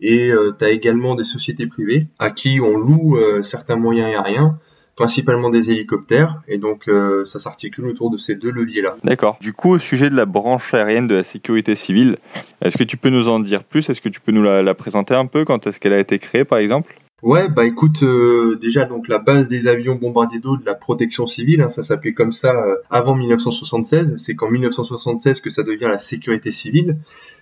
[0.00, 4.58] Et tu as également des sociétés privées à qui on loue certains moyens aériens
[5.00, 8.96] principalement des hélicoptères, et donc euh, ça s'articule autour de ces deux leviers-là.
[9.02, 9.38] D'accord.
[9.40, 12.18] Du coup, au sujet de la branche aérienne de la sécurité civile,
[12.60, 13.88] est-ce que tu peux nous en dire plus?
[13.88, 15.46] Est-ce que tu peux nous la, présenter un peu?
[15.46, 16.98] Quand est-ce qu'elle a été créée, par exemple?
[17.22, 21.26] Ouais, bah écoute, euh, déjà donc la base des avions bombardiers d'eau de la protection
[21.26, 24.16] civile, hein, ça s'appelait comme ça euh, avant 1976.
[24.18, 26.98] C'est qu'en 1976 que ça devient la sécurité civile.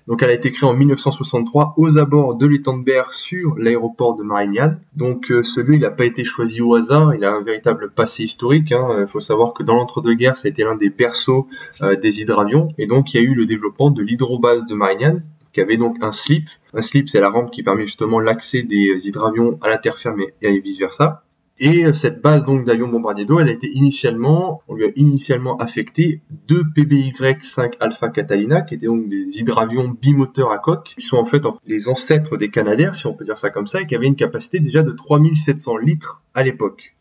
[0.08, 4.16] Donc elle a été créée en 1963 aux abords de l'étang de Berre sur l'aéroport
[4.16, 4.80] de Marignane.
[4.96, 8.24] Donc euh, celui il n'a pas été choisi au hasard, il a un véritable passé
[8.24, 8.70] historique.
[8.70, 9.06] Il hein.
[9.06, 11.46] faut savoir que dans l'entre-deux-guerres, ça a été l'un des berceaux
[11.82, 12.68] euh, des hydravions.
[12.78, 16.02] Et donc il y a eu le développement de l'hydrobase de Marignane, qui avait donc
[16.02, 16.48] un slip.
[16.72, 20.22] Un slip, c'est la rampe qui permet justement l'accès des hydravions à la terre ferme
[20.40, 21.22] et vice versa.
[21.60, 25.56] Et cette base donc d'avions bombardiers d'eau, elle a été initialement, on lui a initialement
[25.56, 31.16] affecté deux PBY-5 Alpha Catalina, qui étaient donc des hydravions bimoteurs à coque, qui sont
[31.16, 33.96] en fait les ancêtres des Canadaires, si on peut dire ça comme ça, et qui
[33.96, 36.94] avaient une capacité déjà de 3700 litres à l'époque.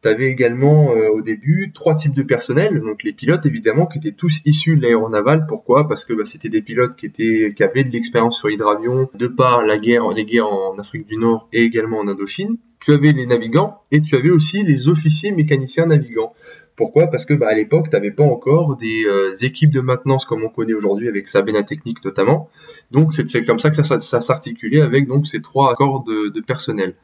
[0.00, 3.98] Tu avais également euh, au début trois types de personnel, donc les pilotes évidemment qui
[3.98, 5.44] étaient tous issus de l'aéronaval.
[5.46, 5.86] Pourquoi?
[5.86, 9.26] Parce que bah, c'était des pilotes qui étaient qui avaient de l'expérience sur hydravion de
[9.26, 12.58] par la guerre, les guerres en Afrique du Nord et également en Indochine.
[12.80, 16.34] Tu avais les navigants et tu avais aussi les officiers mécaniciens navigants.
[16.76, 17.08] Pourquoi?
[17.08, 20.44] Parce que bah, à l'époque, tu n'avais pas encore des euh, équipes de maintenance comme
[20.44, 22.48] on connaît aujourd'hui avec Sabena Technique notamment.
[22.92, 26.94] Donc c'est comme ça que ça, s'articulait avec donc ces trois accords de, de personnel.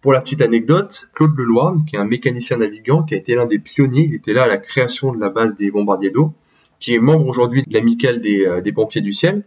[0.00, 3.44] Pour la petite anecdote, Claude Leloirne, qui est un mécanicien navigant, qui a été l'un
[3.44, 6.32] des pionniers, il était là à la création de la base des bombardiers d'eau,
[6.78, 9.44] qui est membre aujourd'hui de l'amicale des, euh, des, pompiers du ciel.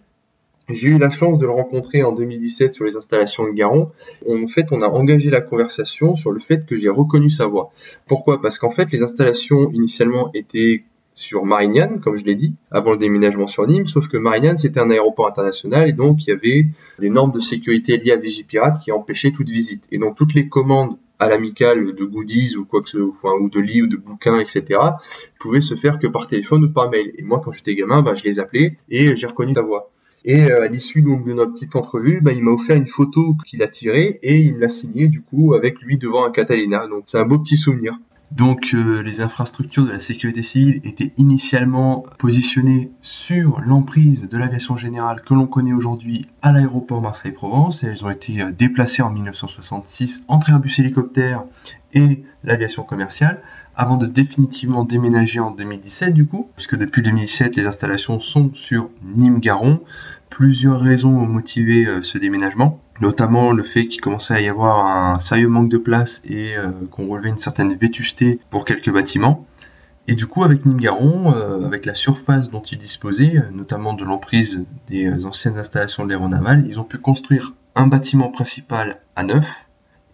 [0.69, 3.91] J'ai eu la chance de le rencontrer en 2017 sur les installations de Garon.
[4.29, 7.71] En fait, on a engagé la conversation sur le fait que j'ai reconnu sa voix.
[8.07, 8.41] Pourquoi?
[8.41, 10.83] Parce qu'en fait, les installations initialement étaient
[11.15, 14.79] sur Marignane, comme je l'ai dit, avant le déménagement sur Nîmes, sauf que Marignane c'était
[14.79, 16.65] un aéroport international et donc il y avait
[16.97, 19.85] des normes de sécurité liées à Vigipirate qui empêchaient toute visite.
[19.91, 23.49] Et donc toutes les commandes à l'amicale de goodies ou quoi que ce soit, ou
[23.49, 24.79] de livres, de bouquins, etc.,
[25.39, 27.13] pouvaient se faire que par téléphone ou par mail.
[27.17, 29.92] Et moi, quand j'étais gamin, bah, je les appelais et j'ai reconnu sa voix.
[30.25, 33.35] Et euh, à l'issue donc de notre petite entrevue, bah, il m'a offert une photo
[33.45, 36.87] qu'il a tirée et il l'a signée du coup avec lui devant un Catalina.
[36.87, 37.97] Donc c'est un beau petit souvenir.
[38.35, 44.75] Donc euh, les infrastructures de la sécurité civile étaient initialement positionnées sur l'emprise de l'aviation
[44.75, 50.23] générale que l'on connaît aujourd'hui à l'aéroport Marseille-Provence elles ont été euh, déplacées en 1966
[50.27, 51.43] entre Airbus hélicoptère
[51.93, 53.39] et l'aviation commerciale
[53.75, 58.89] avant de définitivement déménager en 2017 du coup, puisque depuis 2017 les installations sont sur
[59.15, 59.79] Nîmes-Garon.
[60.29, 64.85] Plusieurs raisons ont motivé euh, ce déménagement notamment le fait qu'il commençait à y avoir
[64.85, 69.45] un sérieux manque de place et euh, qu'on relevait une certaine vétusté pour quelques bâtiments.
[70.07, 74.65] Et du coup, avec Nîmes-Garon, euh, avec la surface dont ils disposaient, notamment de l'emprise
[74.87, 79.62] des anciennes installations de l'aéronaval, ils ont pu construire un bâtiment principal à neuf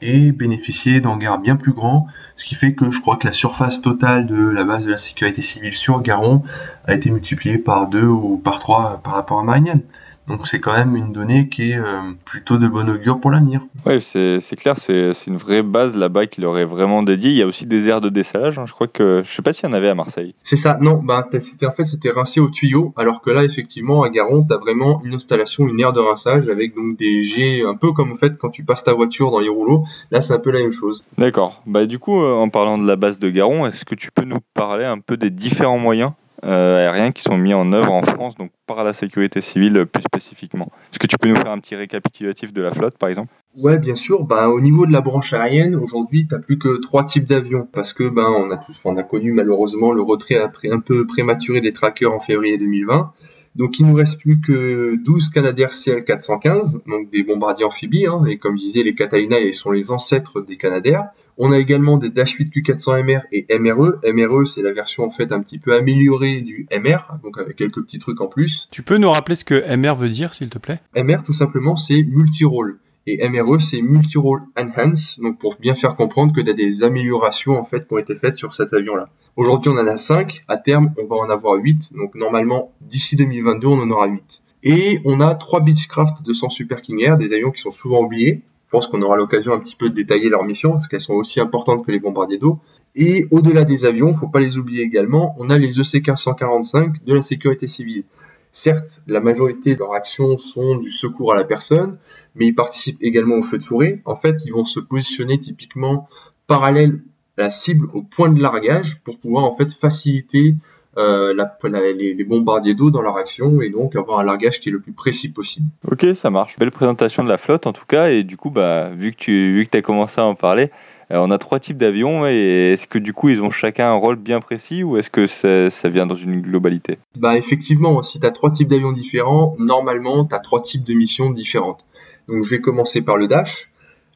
[0.01, 3.81] et bénéficier d'hangars bien plus grands, ce qui fait que je crois que la surface
[3.81, 6.43] totale de la base de la sécurité civile sur Garon
[6.85, 9.81] a été multipliée par deux ou par trois par rapport à Marignane.
[10.29, 13.61] Donc c'est quand même une donnée qui est euh, plutôt de bon augure pour l'avenir.
[13.87, 17.31] Oui, c'est clair, c'est une vraie base là-bas qu'il aurait vraiment dédiée.
[17.31, 18.65] Il y a aussi des aires de dessalage, hein.
[18.67, 20.35] je crois que, je sais pas s'il y en avait à Marseille.
[20.43, 24.03] C'est ça, non, bah, c'était en fait c'était rincé au tuyau, alors que là effectivement
[24.03, 27.63] à Garon, tu as vraiment une installation, une aire de rinçage avec donc des jets,
[27.65, 30.33] un peu comme en fait quand tu passes ta voiture dans les rouleaux, là c'est
[30.33, 31.01] un peu la même chose.
[31.17, 34.11] D'accord, bah du coup euh, en parlant de la base de Garon, est-ce que tu
[34.11, 36.11] peux nous parler un peu des différents moyens
[36.43, 40.71] aériens qui sont mis en œuvre en France, donc par la sécurité civile plus spécifiquement.
[40.91, 43.33] Est-ce que tu peux nous faire un petit récapitulatif de la flotte, par exemple?
[43.57, 44.23] Ouais, bien sûr.
[44.23, 47.67] Ben, au niveau de la branche aérienne, aujourd'hui, tu n'as plus que trois types d'avions
[47.71, 51.59] parce que ben on a tous, on a connu malheureusement le retrait un peu prématuré
[51.59, 53.11] des trackers en février 2020.
[53.59, 58.37] Donc il nous reste plus que 12 Canadair CL415, donc des bombardiers amphibies, hein, et
[58.37, 61.09] comme je disais, les Catalina ils sont les ancêtres des Canadair.
[61.37, 63.99] On a également des Dash 8 Q400MR et MRE.
[64.13, 67.83] MRE, c'est la version en fait un petit peu améliorée du MR, donc avec quelques
[67.83, 68.69] petits trucs en plus.
[68.71, 70.79] Tu peux nous rappeler ce que MR veut dire, s'il te plaît?
[70.95, 72.79] MR, tout simplement, c'est multi-role.
[73.07, 77.57] Et MRE, c'est Multi-Role Enhance, donc pour bien faire comprendre que y a des améliorations
[77.57, 79.09] en fait qui ont été faites sur cet avion-là.
[79.35, 83.15] Aujourd'hui, on en a 5, à terme, on va en avoir 8, donc normalement, d'ici
[83.15, 84.41] 2022, on en aura 8.
[84.63, 88.41] Et on a 3 Beechcraft 200 Super King Air, des avions qui sont souvent oubliés,
[88.69, 91.15] je pense qu'on aura l'occasion un petit peu de détailler leur mission, parce qu'elles sont
[91.15, 92.59] aussi importantes que les bombardiers d'eau.
[92.93, 97.23] Et au-delà des avions, faut pas les oublier également, on a les EC-1545 de la
[97.23, 98.03] sécurité civile.
[98.51, 101.97] Certes, la majorité de leurs actions sont du secours à la personne,
[102.39, 104.01] mais ils participent également au feu de forêt.
[104.05, 106.07] En fait, ils vont se positionner typiquement
[106.47, 107.01] parallèle
[107.37, 110.55] à la cible au point de largage pour pouvoir en fait faciliter
[110.97, 111.33] euh,
[111.63, 114.91] les, bombardiers d'eau dans leur action et donc avoir un largage qui est le plus
[114.91, 115.67] précis possible.
[115.89, 116.57] Ok, ça marche.
[116.57, 118.09] Belle présentation de la flotte en tout cas.
[118.09, 120.71] Et du coup, bah, vu que tu vu que as commencé à en parler,
[121.11, 122.27] euh, on a trois types d'avions.
[122.27, 125.27] Et est-ce que du coup, ils ont chacun un rôle bien précis ou est-ce que
[125.27, 126.97] ça, vient dans une globalité?
[127.17, 130.93] Bah effectivement, si tu as trois types d'avions différents, normalement, tu as trois types de
[130.93, 131.85] missions différentes.
[132.29, 133.69] Donc je vais commencer par le Dash.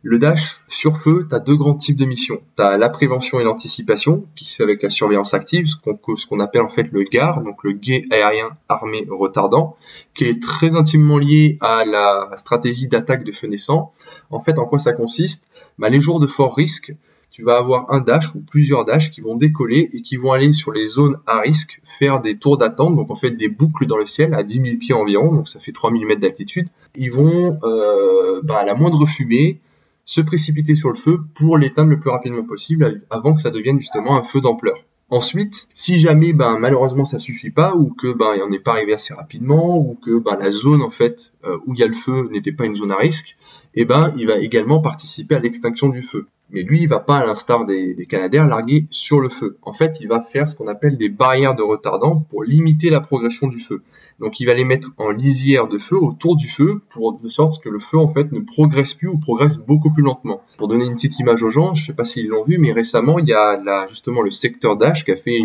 [0.05, 2.41] Le dash sur feu, tu as deux grands types de missions.
[2.57, 6.39] Tu as la prévention et l'anticipation, qui se fait avec la surveillance active, ce qu'on
[6.39, 9.77] appelle en fait le GAR, donc le guet aérien armé retardant,
[10.13, 13.93] qui est très intimement lié à la stratégie d'attaque de feu naissant.
[14.29, 15.45] En fait, en quoi ça consiste?
[15.79, 16.93] Bah, Les jours de fort risque,
[17.33, 20.53] tu vas avoir un dash ou plusieurs dash qui vont décoller et qui vont aller
[20.53, 23.97] sur les zones à risque, faire des tours d'attente, donc en fait des boucles dans
[23.97, 26.69] le ciel à 10 000 pieds environ, donc ça fait 3000 mètres d'altitude.
[26.95, 29.59] Ils vont, euh, bah, à la moindre fumée,
[30.05, 33.79] se précipiter sur le feu pour l'éteindre le plus rapidement possible avant que ça devienne
[33.79, 34.83] justement un feu d'ampleur.
[35.09, 38.73] Ensuite, si jamais ben, malheureusement ça suffit pas ou que ben, il en est pas
[38.73, 41.95] arrivé assez rapidement ou que la zone en fait euh, où il y a le
[41.95, 43.35] feu n'était pas une zone à risque,
[43.73, 46.27] eh ben il va également participer à l'extinction du feu.
[46.53, 49.57] Mais lui, il va pas à l'instar des, Canadaires larguer sur le feu.
[49.63, 52.99] En fait, il va faire ce qu'on appelle des barrières de retardant pour limiter la
[52.99, 53.81] progression du feu.
[54.19, 57.61] Donc il va les mettre en lisière de feu autour du feu pour de sorte
[57.61, 60.41] que le feu en fait ne progresse plus ou progresse beaucoup plus lentement.
[60.57, 63.19] Pour donner une petite image aux gens, je sais pas s'ils l'ont vu, mais récemment
[63.19, 65.39] il y a là, justement le secteur Dash qui a fait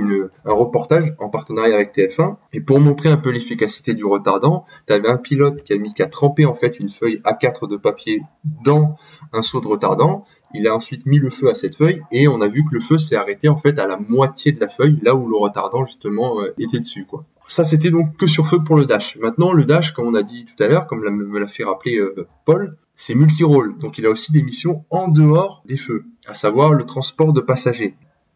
[0.44, 4.92] un reportage en partenariat avec TF1 et pour montrer un peu l'efficacité du retardant, tu
[4.92, 8.22] avais un pilote qui a mis qu'à tremper en fait une feuille A4 de papier
[8.64, 8.96] dans
[9.32, 10.24] un seau de retardant
[10.54, 12.80] il a ensuite mis le feu à cette feuille et on a vu que le
[12.80, 15.84] feu s'est arrêté en fait à la moitié de la feuille, là où le retardant
[15.84, 17.06] justement euh, était dessus.
[17.46, 19.16] Ça, c'était donc que sur feu pour le dash.
[19.16, 21.98] Maintenant, le dash, comme on a dit tout à l'heure, comme me l'a fait rappeler
[21.98, 23.78] euh, Paul, c'est multi-rôle.
[23.78, 27.40] Donc, il a aussi des missions en dehors des feux, à savoir le transport de
[27.40, 27.94] passagers.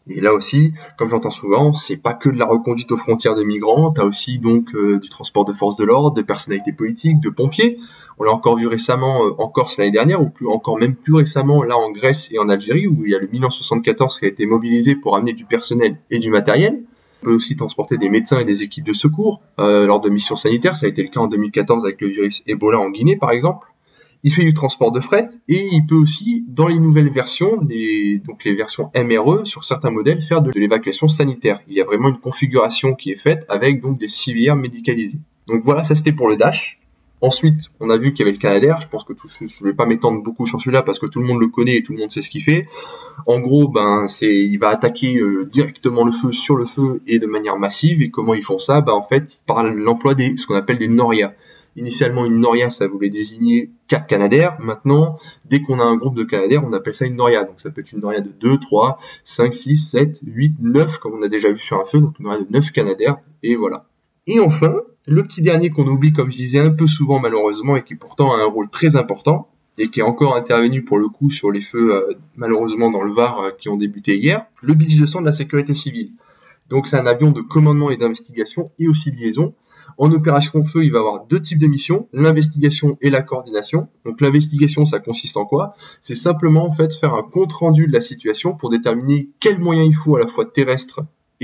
[0.08, 3.44] Et là aussi, comme j'entends souvent, c'est pas que de la reconduite aux frontières de
[3.44, 7.30] migrants, t'as aussi donc euh, du transport de forces de l'ordre, de personnalités politiques, de
[7.30, 7.78] pompiers.
[8.18, 11.14] On l'a encore vu récemment euh, en Corse l'année dernière, ou plus, encore même plus
[11.14, 14.28] récemment là en Grèce et en Algérie, où il y a le 1974 qui a
[14.28, 16.82] été mobilisé pour amener du personnel et du matériel.
[17.22, 20.36] On peut aussi transporter des médecins et des équipes de secours euh, lors de missions
[20.36, 20.76] sanitaires.
[20.76, 23.68] Ça a été le cas en 2014 avec le virus Ebola en Guinée, par exemple.
[24.24, 28.18] Il fait du transport de fret et il peut aussi, dans les nouvelles versions, les,
[28.18, 31.60] donc les versions MRE, sur certains modèles, faire de l'évacuation sanitaire.
[31.68, 35.18] Il y a vraiment une configuration qui est faite avec donc des civières médicalisées.
[35.48, 36.78] Donc voilà, ça c'était pour le Dash.
[37.22, 38.80] Ensuite, on a vu qu'il y avait le Canadair.
[38.80, 41.20] Je pense que tout, je ne vais pas m'étendre beaucoup sur celui-là parce que tout
[41.20, 42.66] le monde le connaît et tout le monde sait ce qu'il fait.
[43.28, 47.20] En gros, ben, c'est, il va attaquer euh, directement le feu sur le feu et
[47.20, 48.02] de manière massive.
[48.02, 48.80] Et comment ils font ça?
[48.80, 51.32] Ben, en fait, par l'emploi des, ce qu'on appelle des Noria.
[51.76, 54.56] Initialement, une Noria, ça voulait désigner quatre Canadaires.
[54.58, 57.44] Maintenant, dès qu'on a un groupe de Canadaires, on appelle ça une Noria.
[57.44, 61.14] Donc, ça peut être une Noria de 2, 3, 5, 6, 7, 8, 9, comme
[61.14, 62.00] on a déjà vu sur un feu.
[62.00, 63.18] Donc, une Noria de 9 Canadaires.
[63.44, 63.86] Et voilà.
[64.26, 64.74] Et enfin,
[65.06, 68.34] le petit dernier qu'on oublie, comme je disais un peu souvent malheureusement, et qui pourtant
[68.34, 69.48] a un rôle très important,
[69.78, 73.12] et qui est encore intervenu pour le coup sur les feux euh, malheureusement dans le
[73.12, 76.12] Var euh, qui ont débuté hier, le Beach 200 de la sécurité civile.
[76.68, 79.54] Donc c'est un avion de commandement et d'investigation et aussi liaison.
[79.98, 83.88] En opération feu, il va avoir deux types de missions, l'investigation et la coordination.
[84.04, 85.74] Donc l'investigation, ça consiste en quoi?
[86.00, 89.88] C'est simplement en fait faire un compte rendu de la situation pour déterminer quels moyens
[89.88, 91.00] il faut à la fois terrestre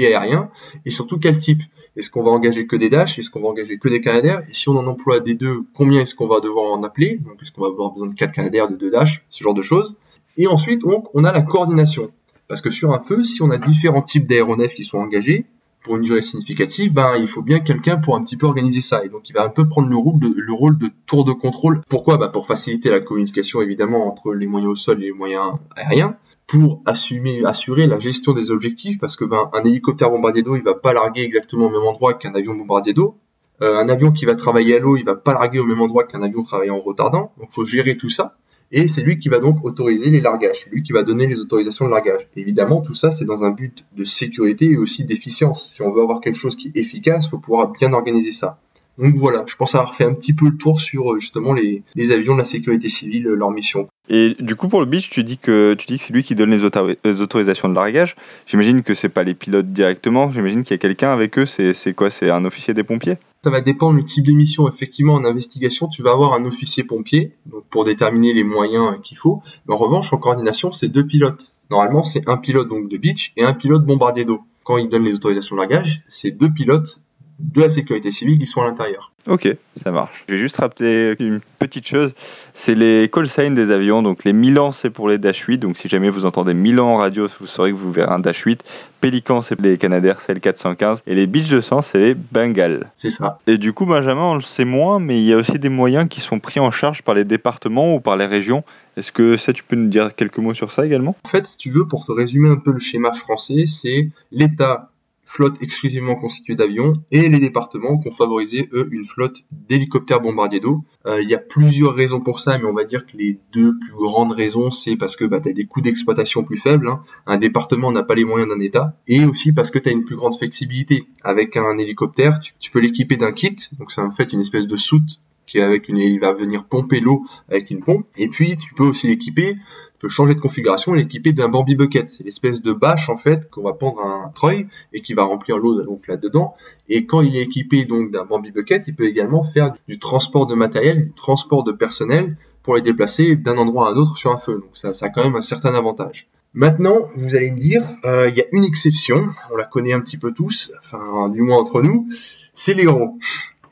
[0.07, 0.51] aérien,
[0.85, 1.63] et surtout quel type?
[1.97, 3.19] Est-ce qu'on va engager que des Dash?
[3.19, 4.43] Est-ce qu'on va engager que des Canadair?
[4.49, 7.17] Et si on en emploie des deux, combien est-ce qu'on va devoir en appeler?
[7.17, 9.25] Donc est-ce qu'on va avoir besoin de 4 Canadair, de 2 Dash?
[9.31, 9.97] Ce genre de choses.
[10.37, 12.13] Et ensuite, donc, on a la coordination.
[12.47, 15.47] Parce que sur un feu, si on a différents types d'aéronefs qui sont engagés,
[15.83, 19.05] pour une durée significative, ben, il faut bien quelqu'un pour un petit peu organiser ça.
[19.05, 21.33] Et donc, il va un peu prendre le rôle de, le rôle de tour de
[21.33, 21.83] contrôle.
[21.89, 22.17] Pourquoi?
[22.17, 26.17] Ben, Pour faciliter la communication, évidemment, entre les moyens au sol et les moyens aériens
[26.49, 30.75] pour assurer la gestion des objectifs, parce que ben, un hélicoptère bombardier d'eau, il va
[30.75, 33.19] pas larguer exactement au même endroit qu'un avion bombardier d'eau.
[33.61, 36.05] Euh, un avion qui va travailler à l'eau, il va pas larguer au même endroit
[36.05, 37.33] qu'un avion travaillant en retardant.
[37.39, 38.39] Donc, faut gérer tout ça.
[38.73, 41.85] Et c'est lui qui va donc autoriser les largages, lui qui va donner les autorisations
[41.85, 42.29] de largage.
[42.35, 45.73] évidemment, tout ça, c'est dans un but de sécurité et aussi d'efficience.
[45.75, 48.59] Si on veut avoir quelque chose qui est efficace, il faut pouvoir bien organiser ça.
[48.99, 51.83] Donc voilà, je pense avoir fait un petit peu le tour sur euh, justement les,
[51.95, 53.89] les avions de la sécurité civile, euh, leur mission.
[54.09, 56.35] Et du coup, pour le beach, tu dis que tu dis que c'est lui qui
[56.35, 58.17] donne les, autorisations de largage.
[58.47, 60.31] J'imagine que c'est pas les pilotes directement.
[60.31, 61.47] J'imagine qu'il y a quelqu'un avec eux.
[61.47, 62.09] C'est quoi?
[62.11, 63.19] C'est un officier des pompiers?
[63.45, 64.69] Ça va dépendre du type de mission.
[64.69, 67.33] Effectivement, en investigation, tu vas avoir un officier pompier
[67.71, 69.43] pour déterminer les moyens qu'il faut.
[69.67, 71.53] Mais en revanche, en coordination, c'est deux pilotes.
[71.71, 74.41] Normalement, c'est un pilote donc de beach et un pilote bombardier d'eau.
[74.65, 76.99] Quand il donne les autorisations de largage, c'est deux pilotes
[77.39, 79.13] de la sécurité civile qui sont à l'intérieur.
[79.29, 80.25] Ok, ça marche.
[80.27, 82.15] Je vais juste rappeler une petite chose,
[82.55, 84.03] c'est les call signs des avions.
[84.03, 85.59] Donc les Milan, c'est pour les Dash 8.
[85.59, 88.43] Donc si jamais vous entendez Milan en radio, vous saurez que vous verrez un Dash
[88.43, 88.65] 8.
[89.01, 91.03] Pélican, c'est les Canadair, c'est le 415.
[91.07, 92.91] Et les Beach 200, c'est les Bengals.
[92.97, 93.39] C'est ça.
[93.47, 96.09] Et du coup, Benjamin, on le sait moins, mais il y a aussi des moyens
[96.09, 98.65] qui sont pris en charge par les départements ou par les régions.
[98.97, 101.15] Est-ce que ça, tu peux nous dire quelques mots sur ça également?
[101.23, 104.91] En fait, si tu veux, pour te résumer un peu le schéma français, c'est l'État
[105.29, 110.59] flotte exclusivement constituée d'avions, et les départements qui ont favorisé, eux, une flotte d'hélicoptères bombardiers
[110.59, 110.85] d'eau.
[111.07, 113.79] Euh, il y a plusieurs raisons pour ça, mais on va dire que les deux
[113.79, 117.03] plus grandes raisons, c'est parce que bah, tu as des coûts d'exploitation plus faibles, hein.
[117.27, 120.05] un département n'a pas les moyens d'un État, et aussi parce que tu as une
[120.05, 121.05] plus grande flexibilité.
[121.23, 124.77] Avec un hélicoptère, tu, peux l'équiper d'un kit, donc c'est en fait une espèce de
[124.77, 128.57] soute qui est avec une, il va venir pomper l'eau avec une pompe, et puis
[128.57, 129.57] tu peux aussi l'équiper
[129.99, 132.09] peut changer de configuration et l'équiper d'un Bambi Bucket.
[132.09, 135.59] C'est l'espèce de bâche en fait qu'on va prendre un treuil et qui va remplir
[135.59, 136.55] l'eau donc là-dedans.
[136.89, 140.47] Et quand il est équipé donc d'un Bambi Bucket, il peut également faire du transport
[140.47, 144.31] de matériel, du transport de personnel pour les déplacer d'un endroit à un autre sur
[144.31, 144.55] un feu.
[144.55, 146.29] Donc ça, ça a quand même un certain avantage.
[146.55, 150.01] Maintenant, vous allez me dire, euh, il y a une exception, on la connaît un
[150.01, 152.09] petit peu tous, enfin du moins entre nous,
[152.53, 153.19] c'est l'Héros.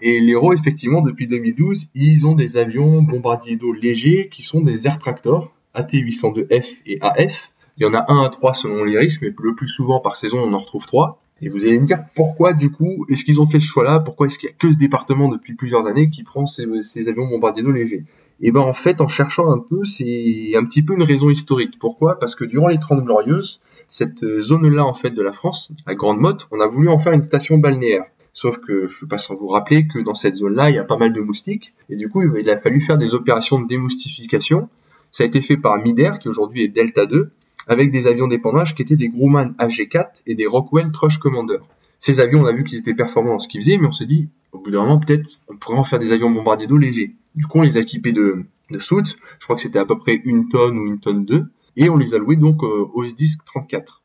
[0.00, 4.86] Et l'Héros, effectivement, depuis 2012, ils ont des avions bombardiers d'eau légers qui sont des
[4.86, 5.52] air tractors.
[5.76, 7.52] AT802F et AF.
[7.78, 10.16] Il y en a un à trois selon les risques, mais le plus souvent par
[10.16, 11.20] saison, on en retrouve trois.
[11.42, 14.00] Et vous allez me dire pourquoi du coup est-ce qu'ils ont fait ce choix-là?
[14.00, 16.64] Pourquoi est-ce qu'il n'y a que ce département depuis plusieurs années qui prend ces,
[17.08, 18.04] avions bombardiers d'eau légers?
[18.40, 21.78] Et ben en fait en cherchant un peu, c'est un petit peu une raison historique.
[21.78, 22.18] Pourquoi?
[22.18, 26.18] Parce que durant les Trente Glorieuses, cette zone-là en fait de la France, à Grande
[26.18, 28.04] Motte, on a voulu en faire une station balnéaire.
[28.32, 30.84] Sauf que je ne pas sans vous rappeler que dans cette zone-là, il y a
[30.84, 31.74] pas mal de moustiques.
[31.88, 34.68] Et du coup, il a fallu faire des opérations de démoustification
[35.10, 37.30] ça a été fait par Midair, qui aujourd'hui est Delta 2,
[37.66, 41.58] avec des avions d'épandage qui étaient des Grumman AG4 et des Rockwell Trush Commander.
[41.98, 44.06] Ces avions, on a vu qu'ils étaient performants dans ce qu'ils faisaient, mais on s'est
[44.06, 47.14] dit, au bout d'un moment, peut-être, on pourrait en faire des avions bombardiers d'eau légers.
[47.34, 49.98] Du coup, on les a équipés de, de soutes, je crois que c'était à peu
[49.98, 51.46] près une tonne ou une tonne 2,
[51.76, 54.02] et on les a loués donc euh, au SDISC 34.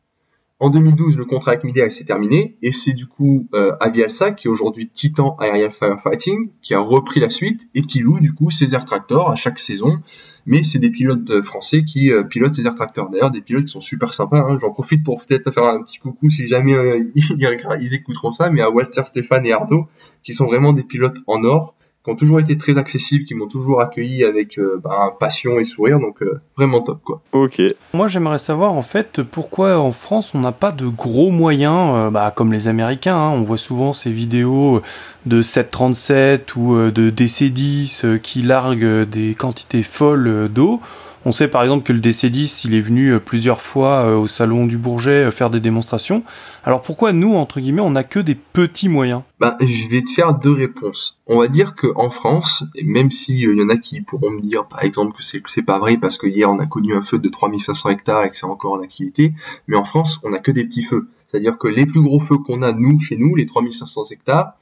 [0.60, 4.48] En 2012, le contrat avec Midair s'est terminé, et c'est du coup euh, Avialsa, qui
[4.48, 8.52] est aujourd'hui Titan Aerial Firefighting, qui a repris la suite et qui loue du coup
[8.52, 9.98] ses air tractors à chaque saison
[10.46, 13.10] mais c'est des pilotes euh, français qui euh, pilotent ces air tracteurs.
[13.10, 14.40] D'ailleurs, des pilotes qui sont super sympas.
[14.40, 14.58] Hein.
[14.60, 18.62] J'en profite pour peut-être faire un petit coucou si jamais euh, ils, écouteront ça, mais
[18.62, 19.88] à Walter, Stéphane et Ardo,
[20.24, 23.48] qui sont vraiment des pilotes en or qui ont toujours été très accessibles, qui m'ont
[23.48, 27.22] toujours accueilli avec euh, bah, passion et sourire, donc euh, vraiment top quoi.
[27.32, 27.62] Ok.
[27.94, 32.10] Moi j'aimerais savoir en fait pourquoi en France on n'a pas de gros moyens, euh,
[32.10, 33.16] bah, comme les Américains.
[33.16, 33.30] Hein.
[33.30, 34.82] On voit souvent ces vidéos
[35.28, 40.82] de 737 ou de DC-10 qui larguent des quantités folles d'eau.
[41.24, 44.26] On sait par exemple que le DC10, il est venu euh, plusieurs fois euh, au
[44.26, 46.24] salon du Bourget euh, faire des démonstrations.
[46.64, 49.22] Alors pourquoi nous, entre guillemets, on n'a que des petits moyens?
[49.40, 51.20] Bah, Je vais te faire deux réponses.
[51.28, 54.66] On va dire qu'en France, et même s'il y en a qui pourront me dire
[54.66, 57.20] par exemple que c'est, c'est pas vrai parce que hier on a connu un feu
[57.20, 59.34] de 3500 hectares et que c'est encore en activité,
[59.68, 61.08] mais en France on n'a que des petits feux.
[61.28, 64.54] C'est-à-dire que les plus gros feux qu'on a nous chez nous, les 3500 hectares,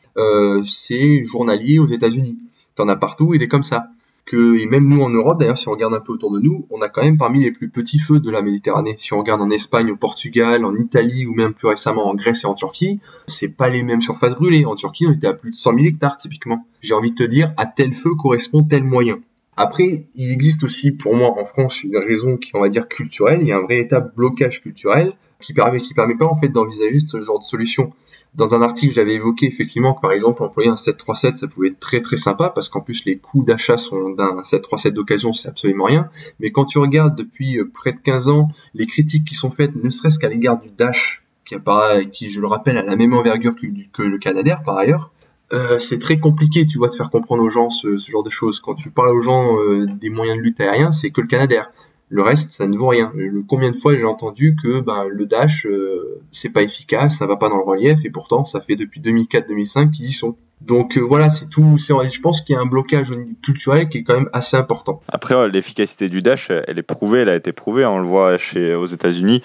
[0.65, 2.37] c'est journalier aux États-Unis.
[2.75, 3.87] T'en as partout et des comme ça
[4.33, 6.81] et même nous en Europe, d'ailleurs, si on regarde un peu autour de nous, on
[6.81, 8.95] a quand même parmi les plus petits feux de la Méditerranée.
[8.99, 12.43] Si on regarde en Espagne, au Portugal, en Italie ou même plus récemment en Grèce
[12.43, 14.65] et en Turquie, c'est pas les mêmes surfaces brûlées.
[14.65, 16.65] En Turquie, on était à plus de 100 000 hectares typiquement.
[16.81, 19.19] J'ai envie de te dire, à tel feu correspond tel moyen.
[19.61, 23.39] Après, il existe aussi pour moi en France une raison qui, on va dire, culturelle.
[23.41, 27.01] Il y a un véritable blocage culturel qui permet, qui permet pas en fait d'envisager
[27.05, 27.91] ce genre de solution.
[28.35, 31.79] Dans un article, j'avais évoqué effectivement que par exemple employer un 737, ça pouvait être
[31.81, 35.85] très très sympa parce qu'en plus les coûts d'achat sont d'un 737 d'occasion, c'est absolument
[35.85, 36.09] rien.
[36.39, 39.75] Mais quand tu regardes depuis euh, près de 15 ans les critiques qui sont faites,
[39.75, 43.13] ne serait-ce qu'à l'égard du Dash, qui, apparaît, qui je le rappelle a la même
[43.13, 45.11] envergure que, que le Canadair par ailleurs,
[45.51, 48.59] euh, c'est très compliqué, tu vois, de faire comprendre aux gens ce, genre de choses.
[48.59, 51.71] Quand tu parles aux gens euh, des moyens de lutte aériens, c'est que le Canadair.
[52.11, 53.13] Le reste, ça ne vaut rien.
[53.47, 57.35] Combien de fois j'ai entendu que ben, le dash, euh, c'est pas efficace, ça va
[57.35, 60.35] pas dans le relief, et pourtant, ça fait depuis 2004-2005 qu'ils y sont.
[60.61, 61.77] Donc euh, voilà, c'est tout.
[61.77, 65.01] Je pense qu'il y a un blocage culturel qui est quand même assez important.
[65.07, 67.85] Après, l'efficacité du dash, elle est prouvée, elle a été prouvée.
[67.85, 69.43] On le voit chez aux États-Unis,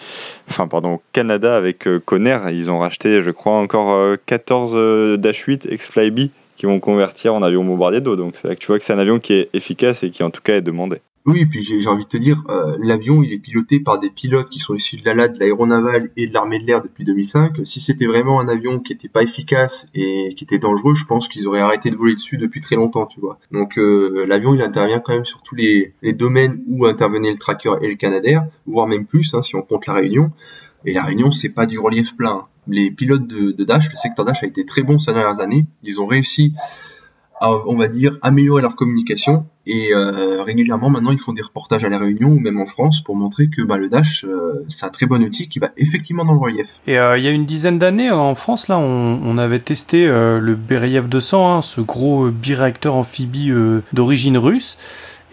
[0.48, 5.42] enfin pardon, au Canada avec euh, Conner, ils ont racheté, je crois, encore 14 Dash
[5.42, 8.16] 8 X-Flybe qui vont convertir en avion bombardier d'eau.
[8.16, 10.22] Donc c'est là que tu vois que c'est un avion qui est efficace et qui
[10.22, 11.00] en tout cas est demandé.
[11.26, 14.50] Oui, puis j'ai envie de te dire, euh, l'avion il est piloté par des pilotes
[14.50, 17.60] qui sont issus de l'ALA, de l'aéronavale et de l'armée de l'air depuis 2005.
[17.64, 21.28] Si c'était vraiment un avion qui était pas efficace et qui était dangereux, je pense
[21.28, 23.38] qu'ils auraient arrêté de voler dessus depuis très longtemps, tu vois.
[23.52, 27.38] Donc euh, l'avion il intervient quand même sur tous les, les, domaines où intervenait le
[27.38, 30.30] tracker et le Canadair, voire même plus hein, si on compte la Réunion.
[30.84, 32.42] Et la Réunion c'est pas du relief plein.
[32.68, 35.64] Les pilotes de, de Dash, le secteur Dash a été très bon ces dernières années.
[35.84, 36.52] Ils ont réussi
[37.40, 39.46] on va dire, améliorer leur communication.
[39.66, 43.00] Et euh, régulièrement, maintenant, ils font des reportages à La Réunion ou même en France
[43.00, 46.24] pour montrer que bah, le Dash, euh, c'est un très bon outil qui va effectivement
[46.24, 46.68] dans le relief.
[46.86, 50.54] Et euh, il y a une dizaine d'années, en France, là, on, avait testé le
[50.54, 53.50] Beriev 200, hein, ce gros biréacteur amphibie
[53.92, 54.78] d'origine russe.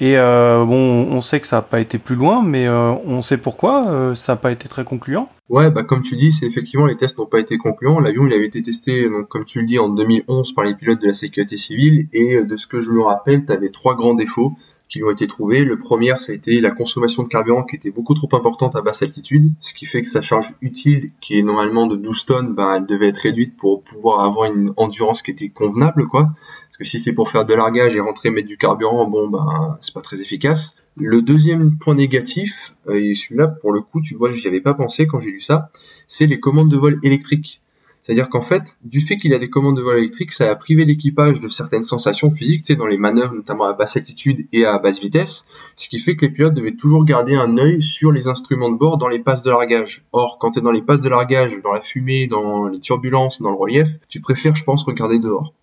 [0.01, 4.15] Et bon, on sait que ça n'a pas été plus loin, mais on sait pourquoi
[4.15, 5.29] ça n'a pas été très concluant.
[5.47, 7.99] Ouais, bah comme tu dis, c'est effectivement les tests n'ont pas été concluants.
[7.99, 11.07] L'avion, il avait été testé, comme tu le dis, en 2011 par les pilotes de
[11.07, 12.07] la sécurité civile.
[12.13, 14.53] Et euh, de ce que je me rappelle, tu avais trois grands défauts
[14.91, 15.63] qui ont été trouvés.
[15.63, 18.81] Le premier, ça a été la consommation de carburant qui était beaucoup trop importante à
[18.81, 22.53] basse altitude, ce qui fait que sa charge utile, qui est normalement de 12 tonnes,
[22.53, 26.33] bah, elle devait être réduite pour pouvoir avoir une endurance qui était convenable, quoi.
[26.67, 29.77] Parce que si c'est pour faire de largage et rentrer mettre du carburant, bon, ben,
[29.79, 30.73] c'est pas très efficace.
[30.97, 34.73] Le deuxième point négatif, euh, et celui-là, pour le coup, tu vois, j'y avais pas
[34.73, 35.71] pensé quand j'ai lu ça,
[36.07, 37.61] c'est les commandes de vol électriques.
[38.01, 40.85] C'est-à-dire qu'en fait, du fait qu'il a des commandes de vol électriques, ça a privé
[40.85, 44.65] l'équipage de certaines sensations physiques, tu sais, dans les manœuvres, notamment à basse altitude et
[44.65, 45.45] à basse vitesse,
[45.75, 48.77] ce qui fait que les pilotes devaient toujours garder un œil sur les instruments de
[48.77, 50.03] bord dans les passes de largage.
[50.13, 53.41] Or, quand tu es dans les passes de largage, dans la fumée, dans les turbulences,
[53.41, 55.53] dans le relief, tu préfères, je pense, regarder dehors.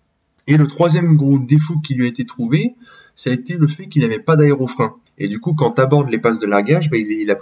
[0.47, 2.73] Et le troisième gros défaut qui lui a été trouvé,
[3.19, 4.95] ça a été le fait qu'il n'avait pas d'aérofrein.
[5.17, 7.35] Et du coup, quand tu abordes les passes de largage, bah, il,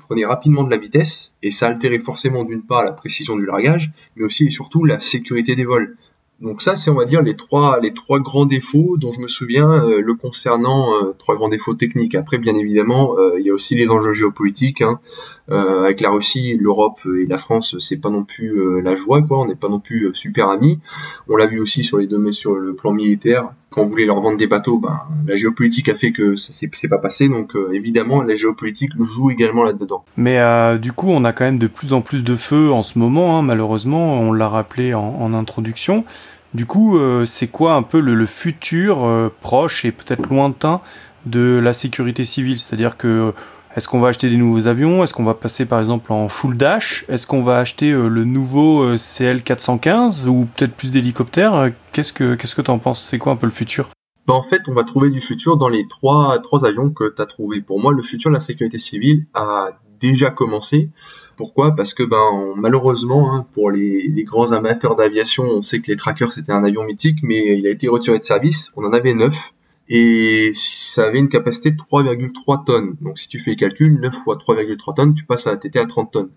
[0.00, 3.92] prenait rapidement de la vitesse et ça altérait forcément d'une part la précision du largage,
[4.16, 5.96] mais aussi et surtout la sécurité des vols.
[6.40, 9.28] Donc ça, c'est on va dire les trois les trois grands défauts dont je me
[9.28, 12.16] souviens euh, le concernant euh, trois grands défauts techniques.
[12.16, 14.80] Après, bien évidemment, euh, il y a aussi les enjeux géopolitiques.
[14.80, 14.98] Hein.
[15.50, 19.40] Avec la Russie, l'Europe et la France, c'est pas non plus la joie, quoi.
[19.40, 20.78] On n'est pas non plus super amis.
[21.28, 23.50] On l'a vu aussi sur les domaines sur le plan militaire.
[23.70, 26.88] Quand on voulait leur vendre des bateaux, ben, la géopolitique a fait que ça s'est
[26.88, 27.28] pas passé.
[27.28, 30.04] Donc évidemment, la géopolitique joue également là-dedans.
[30.16, 30.38] Mais
[30.78, 33.38] du coup, on a quand même de plus en plus de feux en ce moment.
[33.38, 36.04] Hein, malheureusement, on l'a rappelé en, en introduction.
[36.52, 40.80] Du coup, euh, c'est quoi un peu le, futur euh, proche et peut-être lointain
[41.26, 42.58] de la sécurité civile?
[42.58, 43.32] C'est-à-dire que
[43.76, 45.02] est-ce qu'on va acheter des nouveaux avions?
[45.04, 47.04] Est-ce qu'on va passer par exemple en full dash?
[47.08, 51.70] Est-ce qu'on va acheter euh, le nouveau CL415 ou peut-être plus d'hélicoptères?
[51.92, 53.02] Qu'est-ce que qu'est-ce que t'en penses?
[53.02, 53.88] C'est quoi un peu le futur?
[54.26, 57.26] Ben, en fait, on va trouver du futur dans les trois, avions que tu as
[57.26, 57.60] trouvés.
[57.60, 60.90] Pour moi, le futur de la sécurité civile a déjà commencé.
[61.36, 61.74] Pourquoi?
[61.74, 66.32] Parce que ben malheureusement hein, pour les, grands amateurs d'aviation, on sait que les trackers
[66.32, 68.70] c'était un avion mythique, mais il a été retiré de service.
[68.76, 69.34] On en avait 9
[69.90, 72.96] et ça avait une capacité de 3,3 tonnes.
[73.00, 75.80] Donc si tu fais le calcul, 9 fois 3,3 tonnes, tu passes à la TT
[75.80, 76.30] à 30 tonnes.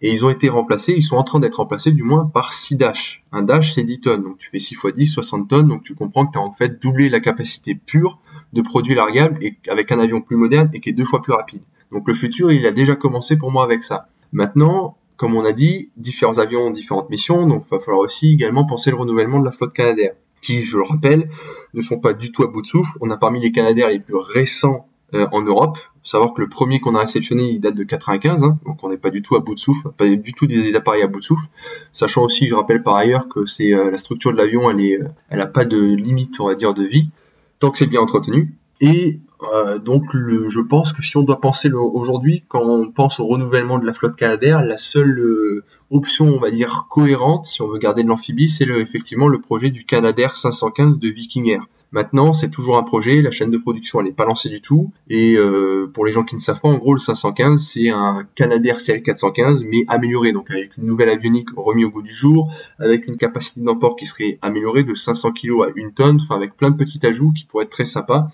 [0.00, 2.76] Et ils ont été remplacés, ils sont en train d'être remplacés du moins par 6
[2.76, 3.24] Dash.
[3.32, 5.94] Un Dash c'est 10 tonnes, donc tu fais 6 fois 10, 60 tonnes, donc tu
[5.94, 8.20] comprends que tu as en fait doublé la capacité pure
[8.52, 9.38] de produits largables
[9.68, 11.62] avec un avion plus moderne et qui est deux fois plus rapide.
[11.90, 14.08] Donc le futur, il a déjà commencé pour moi avec ça.
[14.32, 18.32] Maintenant, comme on a dit, différents avions ont différentes missions, donc il va falloir aussi
[18.32, 21.30] également penser le renouvellement de la flotte canadienne, qui, je le rappelle,
[21.74, 22.92] ne sont pas du tout à bout de souffle.
[23.00, 25.78] On a parmi les Canadaires les plus récents euh, en Europe.
[26.02, 28.96] Savoir que le premier qu'on a réceptionné, il date de 95, hein, donc on n'est
[28.96, 31.24] pas du tout à bout de souffle, pas du tout des appareils à bout de
[31.24, 31.46] souffle.
[31.92, 35.00] Sachant aussi, je rappelle par ailleurs que c'est euh, la structure de l'avion, elle est,
[35.28, 37.10] elle a pas de limite, on va dire, de vie,
[37.58, 38.54] tant que c'est bien entretenu.
[38.80, 43.20] Et euh, donc le, je pense que si on doit penser aujourd'hui, quand on pense
[43.20, 47.62] au renouvellement de la flotte canadaire, la seule euh, option, on va dire, cohérente, si
[47.62, 51.66] on veut garder de l'amphibie, c'est effectivement le projet du Canadair 515 de Viking Air.
[51.92, 54.92] Maintenant, c'est toujours un projet, la chaîne de production elle n'est pas lancée du tout,
[55.08, 58.24] et euh, pour les gens qui ne savent pas, en gros le 515 c'est un
[58.36, 63.08] Canadair CL415 mais amélioré, donc avec une nouvelle avionique remise au goût du jour, avec
[63.08, 66.70] une capacité d'emport qui serait améliorée de 500 kg à 1 tonne, enfin avec plein
[66.70, 68.28] de petits ajouts qui pourraient être très sympas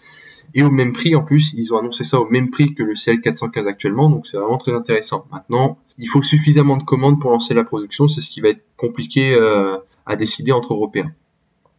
[0.55, 1.53] et au même prix en plus.
[1.55, 4.73] Ils ont annoncé ça au même prix que le CL415 actuellement, donc c'est vraiment très
[4.73, 5.27] intéressant.
[5.33, 8.65] Maintenant, il faut suffisamment de commandes pour lancer la production, c'est ce qui va être
[8.77, 11.13] compliqué euh, à décider entre Européens.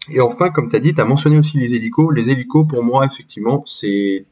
[0.09, 2.13] Et enfin, comme tu as dit, tu as mentionné aussi les hélicos.
[2.15, 4.25] Les hélicos, pour moi, effectivement, c'est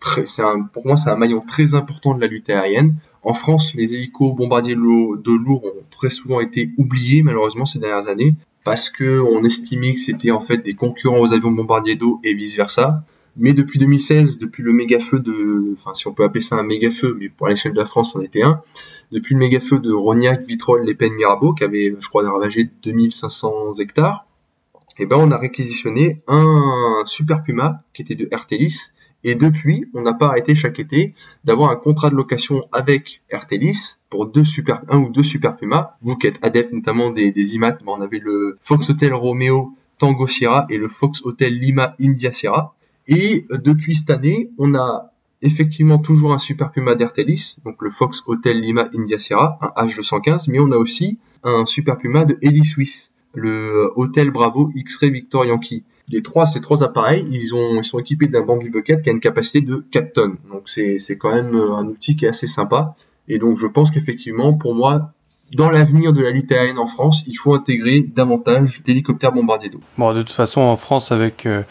[0.74, 2.96] pour moi, c'est un maillon très important de la lutte aérienne.
[3.24, 8.08] En France, les hélicos bombardiers de lourd ont très souvent été oubliés, malheureusement, ces dernières
[8.08, 12.22] années, parce que on estimait que c'était en fait des concurrents aux avions bombardiers d'eau
[12.24, 13.04] et vice versa.
[13.38, 16.64] Mais depuis 2016, depuis le méga feu de, enfin si on peut appeler ça un
[16.64, 18.62] méga feu, mais pour l'échelle de la France, c'en était un.
[19.12, 22.70] Depuis le méga feu de Rognac, Vitrolles, Les Pennes, Mirabeau, qui avait, je crois, ravagé
[22.84, 24.26] 2500 hectares,
[24.98, 28.92] eh ben on a réquisitionné un Super Puma qui était de Ertelis.
[29.28, 33.96] Et depuis, on n'a pas arrêté chaque été d'avoir un contrat de location avec Ertelis
[34.10, 35.98] pour deux super, un ou deux Super Puma.
[36.02, 39.74] Vous qui êtes adepte notamment des, des IMAT, ben, on avait le Fox Hotel Romeo
[39.98, 42.75] Tango Sierra et le Fox Hotel Lima India Sierra.
[43.08, 47.92] Et euh, depuis cette année, on a effectivement toujours un Super Puma d'Ertelis, donc le
[47.92, 52.38] Fox Hotel Lima India Sierra, un H215, mais on a aussi un Super Puma de
[52.42, 55.84] Heli Suisse, le Hotel Bravo X-Ray Victor Yankee.
[56.08, 59.12] Les trois, ces trois appareils, ils, ont, ils sont équipés d'un Bambi Bucket qui a
[59.12, 60.36] une capacité de 4 tonnes.
[60.52, 62.96] Donc c'est quand même un outil qui est assez sympa.
[63.28, 65.14] Et donc je pense qu'effectivement, pour moi,
[65.54, 69.82] dans l'avenir de la lutte aérienne en France, il faut intégrer davantage d'hélicoptères bombardiers d'eau.
[69.98, 71.64] Bon, de toute façon, en France, avec euh,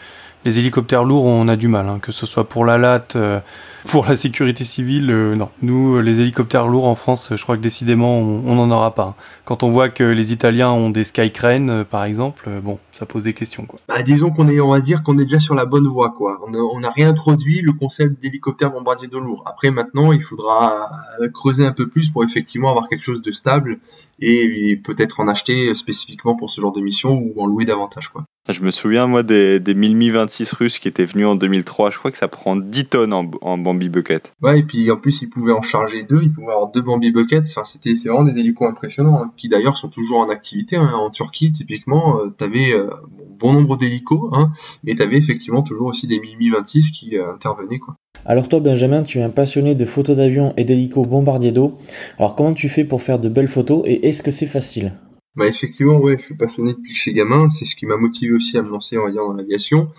[0.45, 3.39] les hélicoptères lourds, on a du mal, hein, que ce soit pour la latte, euh,
[3.87, 5.09] pour la sécurité civile.
[5.09, 8.93] Euh, non, nous, les hélicoptères lourds en France, je crois que décidément, on n'en aura
[8.93, 9.15] pas.
[9.43, 13.23] Quand on voit que les Italiens ont des Skycrane, euh, par exemple, bon, ça pose
[13.23, 13.65] des questions.
[13.65, 13.79] Quoi.
[13.87, 16.13] Bah, disons qu'on est, on va dire qu'on est déjà sur la bonne voie.
[16.15, 16.39] Quoi.
[16.47, 19.41] On n'a réintroduit le concept d'hélicoptère bombardier de lourd.
[19.47, 20.91] Après, maintenant, il faudra
[21.33, 23.79] creuser un peu plus pour effectivement avoir quelque chose de stable
[24.19, 28.07] et peut-être en acheter spécifiquement pour ce genre de mission ou en louer davantage.
[28.09, 28.25] Quoi.
[28.47, 31.89] Je me souviens, moi, des, des Mi 26 russes qui étaient venus en 2003.
[31.89, 34.33] Je crois que ça prend 10 tonnes en, en Bambi Bucket.
[34.43, 36.21] Ouais, et puis en plus, ils pouvaient en charger deux.
[36.21, 37.47] Ils pouvaient avoir deux Bambi Buckets.
[37.47, 40.75] Enfin, c'était, c'est vraiment des hélicos impressionnants, hein, qui d'ailleurs sont toujours en activité.
[40.75, 40.93] Hein.
[40.93, 42.91] En Turquie, typiquement, euh, tu avais euh,
[43.31, 44.51] bon nombre d'hélicos, hein,
[44.83, 47.79] mais tu avais effectivement toujours aussi des Mi 26 qui euh, intervenaient.
[47.79, 47.95] Quoi.
[48.25, 51.75] Alors toi, Benjamin, tu es un passionné de photos d'avions et d'hélicos bombardiers d'eau.
[52.17, 54.93] Alors comment tu fais pour faire de belles photos et est-ce que c'est facile?
[55.35, 57.49] Bah effectivement, ouais, je suis passionné depuis que je gamin.
[57.49, 59.89] C'est ce qui m'a motivé aussi à me lancer, dans l'aviation.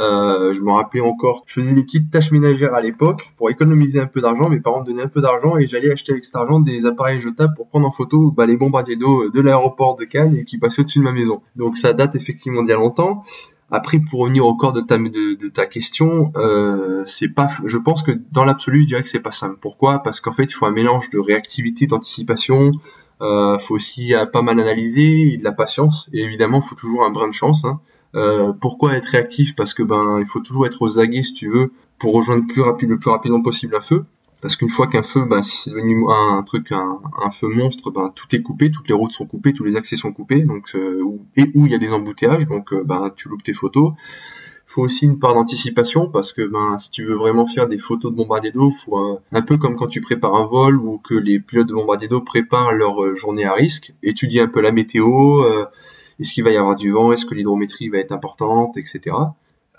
[0.00, 4.00] Euh, je me rappelais encore, je faisais des petites tâches ménagères à l'époque pour économiser
[4.00, 4.48] un peu d'argent.
[4.48, 7.20] Mes parents me donnaient un peu d'argent et j'allais acheter avec cet argent des appareils
[7.20, 10.56] jetables pour prendre en photo bah, les bombardiers d'eau de l'aéroport de Cannes et qui
[10.56, 11.42] passaient au-dessus de ma maison.
[11.56, 13.22] Donc ça date effectivement d'il y a longtemps.
[13.70, 18.44] Après, pour revenir au corps de ta, question, euh, c'est pas, je pense que dans
[18.44, 19.58] l'absolu, je dirais que c'est pas simple.
[19.60, 20.02] Pourquoi?
[20.02, 22.72] Parce qu'en fait, il faut un mélange de réactivité, d'anticipation,
[23.20, 26.08] euh, faut aussi euh, pas mal analyser de la patience.
[26.14, 27.64] Et évidemment, il faut toujours un brin de chance.
[27.64, 27.80] Hein.
[28.60, 29.54] Pourquoi être réactif?
[29.54, 32.62] Parce que ben, il faut toujours être aux aguets si tu veux pour rejoindre plus
[32.62, 34.06] rapide, le plus rapidement possible un feu.
[34.40, 38.12] Parce qu'une fois qu'un feu, ben, si c'est devenu un, truc, un, feu monstre, ben,
[38.14, 41.02] tout est coupé, toutes les routes sont coupées, tous les accès sont coupés, donc euh,
[41.36, 43.94] et où il y a des embouteillages, donc euh, ben, tu loupes tes photos
[44.68, 48.12] faut aussi une part d'anticipation parce que ben si tu veux vraiment faire des photos
[48.12, 51.40] de bombardier d'eau, faut un, peu comme quand tu prépares un vol ou que les
[51.40, 55.42] pilotes de bombardier d'eau préparent leur euh, journée à risque, étudier un peu la météo,
[55.42, 55.64] euh,
[56.20, 59.16] est-ce qu'il va y avoir du vent, est-ce que l'hydrométrie va être importante, etc.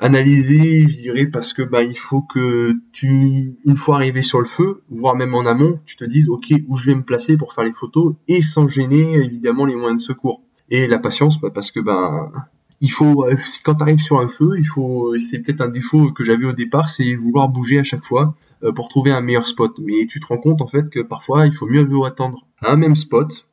[0.01, 4.45] Analyser, je dirais, parce que ben il faut que tu, une fois arrivé sur le
[4.45, 7.51] feu, voire même en amont, tu te dises ok où je vais me placer pour
[7.51, 10.41] faire les photos et sans gêner évidemment les moyens de secours.
[10.69, 12.31] Et la patience, bah, parce que ben
[12.79, 16.13] il faut euh, quand tu arrives sur un feu, il faut c'est peut-être un défaut
[16.13, 19.45] que j'avais au départ, c'est vouloir bouger à chaque fois euh, pour trouver un meilleur
[19.45, 19.79] spot.
[19.79, 22.95] Mais tu te rends compte en fait que parfois il faut mieux attendre un même
[22.95, 23.48] spot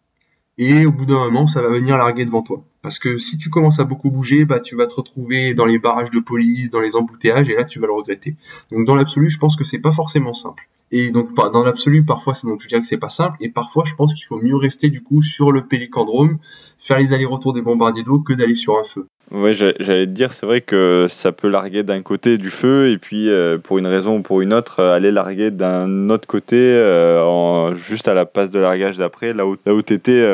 [0.58, 2.64] et au bout d'un moment ça va venir larguer devant toi.
[2.82, 5.78] Parce que si tu commences à beaucoup bouger, bah tu vas te retrouver dans les
[5.78, 8.36] barrages de police, dans les embouteillages et là tu vas le regretter.
[8.70, 10.68] Donc dans l'absolu, je pense que c'est pas forcément simple.
[10.92, 13.94] Et donc dans l'absolu, parfois donc je dirais que c'est pas simple et parfois je
[13.94, 16.38] pense qu'il faut mieux rester du coup sur le pélicandrome,
[16.78, 19.06] faire les allers-retours des bombardiers d'eau que d'aller sur un feu.
[19.32, 22.98] Ouais, j'allais te dire, c'est vrai que ça peut larguer d'un côté du feu et
[22.98, 26.56] puis euh, pour une raison ou pour une autre, euh, aller larguer d'un autre côté,
[26.56, 30.24] euh, juste à la passe de largage d'après, là où, là où tu étais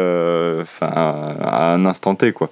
[0.82, 2.32] à un instant T.
[2.32, 2.50] Quoi.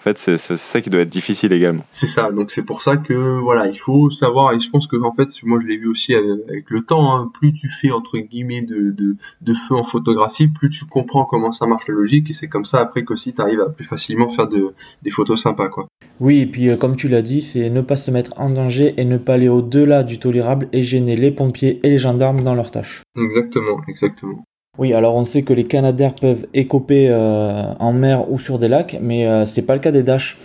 [0.00, 1.84] En fait, c'est ça qui doit être difficile également.
[1.90, 2.32] C'est ça.
[2.32, 4.54] Donc c'est pour ça que voilà, il faut savoir.
[4.54, 7.14] Et je pense que en fait, moi je l'ai vu aussi avec le temps.
[7.14, 11.26] Hein, plus tu fais entre guillemets de, de, de, feu en photographie, plus tu comprends
[11.26, 12.30] comment ça marche la logique.
[12.30, 14.72] Et c'est comme ça après qu'aussi tu arrives à plus facilement faire de,
[15.02, 15.86] des photos sympas, quoi.
[16.18, 18.94] Oui, et puis euh, comme tu l'as dit, c'est ne pas se mettre en danger
[18.96, 22.54] et ne pas aller au-delà du tolérable et gêner les pompiers et les gendarmes dans
[22.54, 23.02] leurs tâches.
[23.18, 24.44] Exactement, exactement.
[24.80, 28.66] Oui, alors on sait que les canadaires peuvent écoper euh, en mer ou sur des
[28.66, 30.38] lacs, mais euh, c'est pas le cas des Dash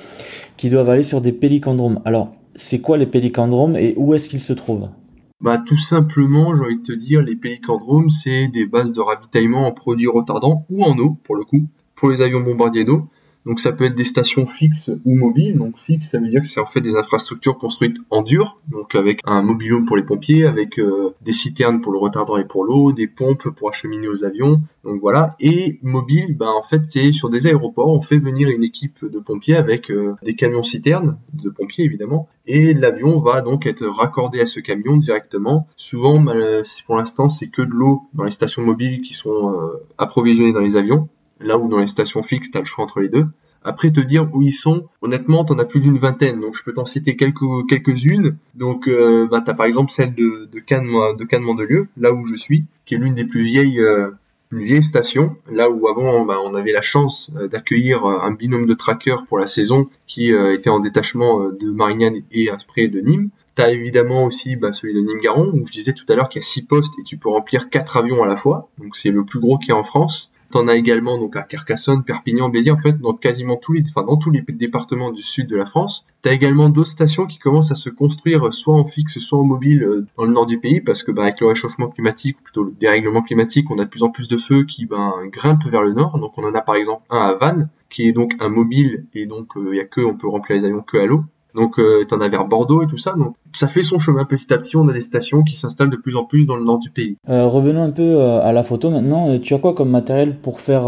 [0.58, 2.02] qui doivent aller sur des pélicandromes.
[2.04, 4.90] Alors, c'est quoi les pélicandromes et où est-ce qu'ils se trouvent?
[5.40, 9.68] Bah, tout simplement, j'ai envie de te dire, les pélicandromes, c'est des bases de ravitaillement
[9.68, 11.64] en produits retardants ou en eau, pour le coup,
[11.96, 13.08] pour les avions bombardiers d'eau.
[13.46, 15.58] Donc ça peut être des stations fixes ou mobiles.
[15.58, 18.96] Donc fixe, ça veut dire que c'est en fait des infrastructures construites en dur, donc
[18.96, 22.64] avec un mobilhome pour les pompiers, avec euh, des citernes pour le retardant et pour
[22.64, 24.62] l'eau, des pompes pour acheminer aux avions.
[24.84, 25.36] Donc voilà.
[25.40, 29.20] Et mobile, ben en fait c'est sur des aéroports, on fait venir une équipe de
[29.20, 34.42] pompiers avec euh, des camions citernes de pompiers évidemment, et l'avion va donc être raccordé
[34.42, 35.68] à ce camion directement.
[35.76, 36.24] Souvent,
[36.86, 40.62] pour l'instant, c'est que de l'eau dans les stations mobiles qui sont euh, approvisionnées dans
[40.62, 41.10] les avions
[41.40, 43.26] là où dans les stations fixes, tu as le choix entre les deux.
[43.68, 46.72] Après, te dire où ils sont, honnêtement, t'en as plus d'une vingtaine, donc je peux
[46.72, 48.38] t'en citer quelques, quelques-unes.
[48.54, 51.44] Donc, euh, bah, t'as par exemple celle de, de Cannes, de Cannes
[51.98, 54.12] là où je suis, qui est l'une des plus vieilles, euh,
[54.52, 58.34] une vieille station, là où avant, bah, on avait la chance euh, d'accueillir euh, un
[58.34, 63.02] binôme de trackers pour la saison, qui était en détachement de Marignane et après de
[63.02, 63.32] Nîmes.
[63.56, 66.46] T'as évidemment aussi bah, celui de Nîmes-Garon, où je disais tout à l'heure qu'il y
[66.46, 68.70] a six postes et tu peux remplir quatre avions à la fois.
[68.78, 70.30] Donc c'est le plus gros qu'il y a en France.
[70.56, 74.04] T'en as également donc à Carcassonne, Perpignan, Béziers, en fait dans quasiment tous les, enfin
[74.08, 76.06] dans tous les départements du sud de la France.
[76.22, 79.84] T'as également d'autres stations qui commencent à se construire soit en fixe, soit en mobile
[79.84, 82.64] euh, dans le nord du pays, parce que bah, avec le réchauffement climatique, ou plutôt
[82.64, 85.82] le dérèglement climatique, on a de plus en plus de feux qui ben, grimpent vers
[85.82, 86.18] le nord.
[86.20, 89.26] Donc on en a par exemple un à Vannes, qui est donc un mobile et
[89.26, 91.26] donc il euh, y a que on peut remplir les avions que à l'eau.
[91.56, 93.14] Donc euh, t'en as vers Bordeaux et tout ça.
[93.14, 94.76] Donc ça fait son chemin petit à petit.
[94.76, 97.18] On a des stations qui s'installent de plus en plus dans le nord du pays.
[97.30, 99.30] Euh, revenons un peu euh, à la photo maintenant.
[99.30, 100.84] Euh, tu as quoi comme matériel pour faire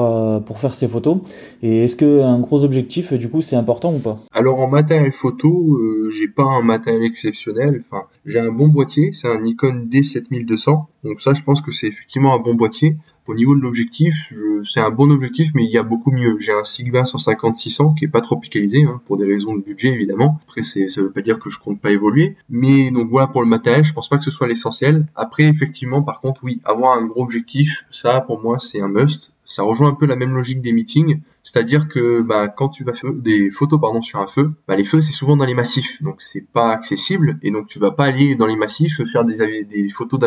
[0.46, 1.20] pour faire ces photos?
[1.64, 4.20] Et est-ce que un gros objectif du coup c'est important ou pas?
[4.34, 5.80] Alors en matériel photo,
[6.12, 7.84] j'ai pas un matériel exceptionnel.
[7.90, 9.12] Enfin, j'ai un bon boîtier.
[9.14, 10.86] C'est un Nikon D7200.
[11.04, 12.98] Donc ça, je pense que c'est effectivement un bon boîtier.
[13.28, 16.38] Au niveau de l'objectif, c'est un bon objectif, mais il y a beaucoup mieux.
[16.40, 20.40] J'ai un Sigma 150-600 qui est pas tropicalisé, hein, pour des raisons de budget évidemment.
[20.44, 22.38] Après, ça veut pas dire que je compte pas évoluer.
[22.50, 25.06] Mais donc voilà pour le matériel, je pense pas que ce soit l'essentiel.
[25.16, 29.34] Après, effectivement, par contre, oui, avoir un gros objectif, ça pour moi c'est un must
[29.48, 32.94] ça rejoint un peu la même logique des meetings, c'est-à-dire que bah, quand tu vas
[32.94, 36.04] faire des photos pardon sur un feu, bah, les feux c'est souvent dans les massifs,
[36.04, 39.90] donc c'est pas accessible et donc tu vas pas aller dans les massifs faire des,
[39.90, 40.20] photos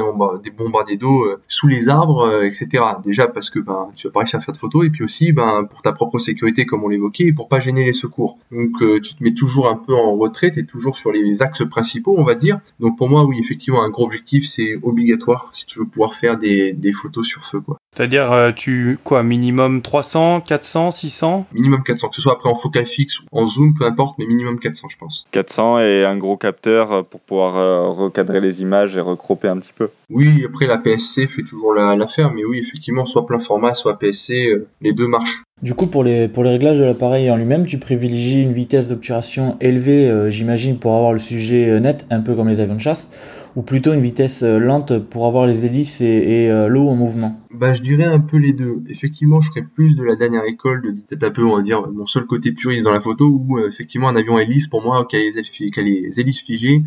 [0.43, 2.85] des bombardiers d'eau euh, sous les arbres, euh, etc.
[3.05, 5.33] Déjà parce que bah, tu vas pas réussir à faire de photos et puis aussi
[5.33, 8.39] bah, pour ta propre sécurité comme on l'évoquait et pour pas gêner les secours.
[8.51, 11.65] Donc euh, tu te mets toujours un peu en retrait, es toujours sur les axes
[11.69, 12.61] principaux on va dire.
[12.79, 16.39] Donc pour moi oui effectivement un gros objectif c'est obligatoire si tu veux pouvoir faire
[16.39, 17.61] des, des photos sur feu.
[17.95, 22.87] C'est-à-dire tu quoi, minimum 300, 400, 600 Minimum 400, que ce soit après en focal
[22.87, 25.27] fixe ou en zoom, peu importe, mais minimum 400, je pense.
[25.33, 29.57] 400 et un gros capteur euh, pour pouvoir euh, recadrer les images et recroper un
[29.57, 29.89] petit peu.
[30.11, 34.47] Oui, après la PSC fait toujours l'affaire, mais oui, effectivement, soit plein format, soit PSC,
[34.47, 35.43] euh, les deux marchent.
[35.61, 38.87] Du coup, pour les, pour les réglages de l'appareil en lui-même, tu privilégies une vitesse
[38.87, 43.11] d'obturation élevée, j'imagine, pour avoir le sujet net, un peu comme les avions de chasse
[43.57, 47.41] ou plutôt une vitesse euh, lente pour avoir les hélices et, euh, l'eau en mouvement
[47.53, 48.83] Bah je dirais un peu les deux.
[48.89, 51.87] Effectivement, je serais plus de la dernière école de tête un peu, on va dire,
[51.91, 55.07] mon seul côté puriste dans la photo, où euh, effectivement un avion hélice, pour moi,
[55.09, 56.83] qui a les hélices figées,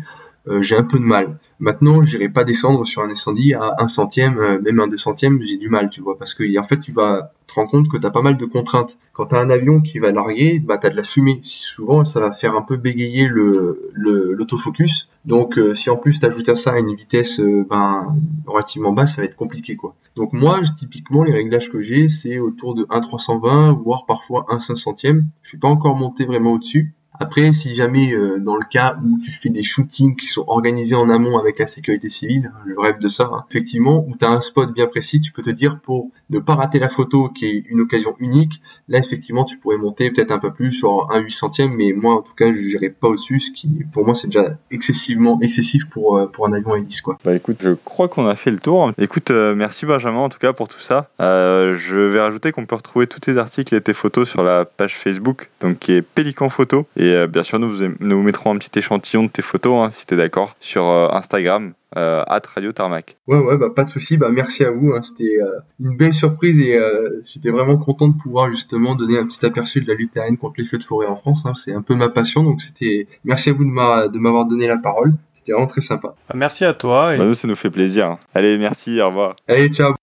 [0.60, 1.38] j'ai un peu de mal.
[1.58, 5.56] Maintenant, j'irai pas descendre sur un incendie à un centième, même un deux centièmes, j'ai
[5.56, 8.06] du mal, tu vois, parce que en fait, tu vas te rendre compte que tu
[8.06, 8.98] as pas mal de contraintes.
[9.12, 11.40] Quand tu as un avion qui va larguer, bah, tu as de la fumée.
[11.42, 13.26] Souvent, ça va faire un peu bégayer.
[13.26, 15.08] Le, l'autofocus.
[15.24, 18.14] Donc, euh, si en plus tu ajoutes à ça une vitesse euh, ben,
[18.46, 19.76] relativement basse, ça va être compliqué.
[19.76, 19.94] quoi.
[20.16, 24.94] Donc moi, typiquement, les réglages que j'ai, c'est autour de 1,320, voire parfois 1,500.
[25.42, 26.94] Je suis pas encore monté vraiment au-dessus.
[27.20, 30.96] Après, si jamais euh, dans le cas où tu fais des shootings qui sont organisés
[30.96, 34.24] en amont avec la sécurité civile, hein, le rêve de ça, hein, effectivement, où tu
[34.24, 37.28] as un spot bien précis, tu peux te dire pour ne pas rater la photo
[37.28, 41.08] qui est une occasion unique, là effectivement tu pourrais monter peut-être un peu plus sur
[41.12, 44.04] un 8 centième, mais moi en tout cas je n'irai pas au-dessus, ce qui pour
[44.04, 47.18] moi c'est déjà excessivement excessif pour, euh, pour un avion hélice quoi.
[47.24, 48.90] Bah écoute, je crois qu'on a fait le tour.
[48.98, 51.08] Écoute, euh, merci Benjamin en tout cas pour tout ça.
[51.20, 54.96] je vais rajouter qu'on peut retrouver tous tes articles et tes photos sur la page
[54.96, 56.86] Facebook, donc qui est Pélican Photo.
[57.04, 60.14] Et bien sûr, nous, nous mettrons un petit échantillon de tes photos, hein, si tu
[60.14, 63.16] es d'accord, sur Instagram euh, à Radio Tarmac.
[63.28, 64.16] Ouais, ouais, bah, pas de souci.
[64.16, 64.92] Bah, merci à vous.
[64.92, 65.02] Hein.
[65.02, 69.26] C'était euh, une belle surprise et euh, j'étais vraiment content de pouvoir justement donner un
[69.26, 71.42] petit aperçu de la lutte aérienne contre les feux de forêt en France.
[71.44, 71.52] Hein.
[71.54, 73.06] C'est un peu ma passion, donc c'était.
[73.24, 75.12] Merci à vous de m'avoir donné la parole.
[75.32, 76.14] C'était vraiment très sympa.
[76.34, 77.14] Merci à toi.
[77.14, 77.18] Et...
[77.18, 78.18] Bah, nous, ça nous fait plaisir.
[78.34, 79.00] Allez, merci.
[79.00, 79.36] Au revoir.
[79.46, 79.94] Allez, ciao.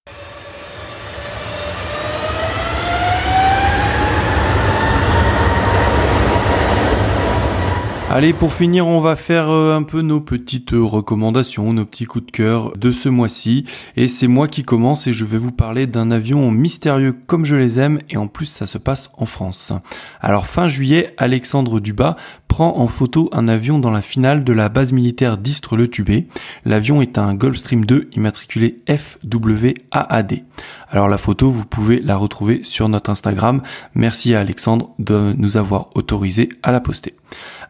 [8.13, 12.03] Allez, pour finir, on va faire euh, un peu nos petites euh, recommandations, nos petits
[12.03, 13.65] coups de cœur de ce mois-ci.
[13.95, 17.55] Et c'est moi qui commence et je vais vous parler d'un avion mystérieux comme je
[17.55, 19.71] les aime et en plus ça se passe en France.
[20.19, 22.17] Alors fin juillet, Alexandre Dubas
[22.49, 26.27] prend en photo un avion dans la finale de la base militaire d'Istres-le-Tubé.
[26.65, 30.43] L'avion est un Gulfstream 2 immatriculé FWAAD.
[30.89, 33.61] Alors la photo, vous pouvez la retrouver sur notre Instagram.
[33.95, 37.15] Merci à Alexandre de nous avoir autorisé à la poster.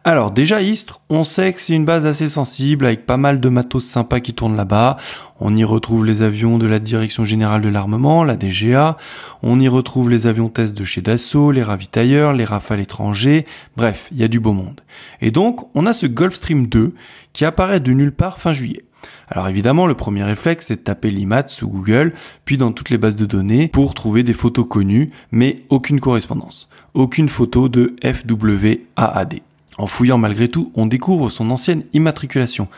[0.04, 3.48] Alors déjà Istres, on sait que c'est une base assez sensible avec pas mal de
[3.48, 4.96] matos sympas qui tournent là-bas.
[5.38, 8.96] On y retrouve les avions de la Direction Générale de l'Armement, la DGA.
[9.44, 13.46] On y retrouve les avions test de chez Dassault, les ravitailleurs, les rafales étrangers.
[13.76, 14.80] Bref, il y a du beau monde.
[15.20, 16.94] Et donc, on a ce Gulfstream 2
[17.32, 18.84] qui apparaît de nulle part fin juillet.
[19.28, 22.12] Alors évidemment, le premier réflexe, c'est de taper l'IMAT sous Google,
[22.44, 26.68] puis dans toutes les bases de données, pour trouver des photos connues, mais aucune correspondance.
[26.94, 29.40] Aucune photo de FWAAD.
[29.78, 32.68] En fouillant malgré tout, on découvre son ancienne immatriculation,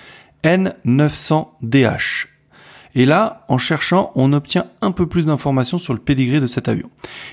[0.45, 2.29] N900DH.
[2.97, 6.69] Et là, en cherchant, on obtient un peu plus d'informations sur le pédigré de cet
[6.69, 6.91] avion.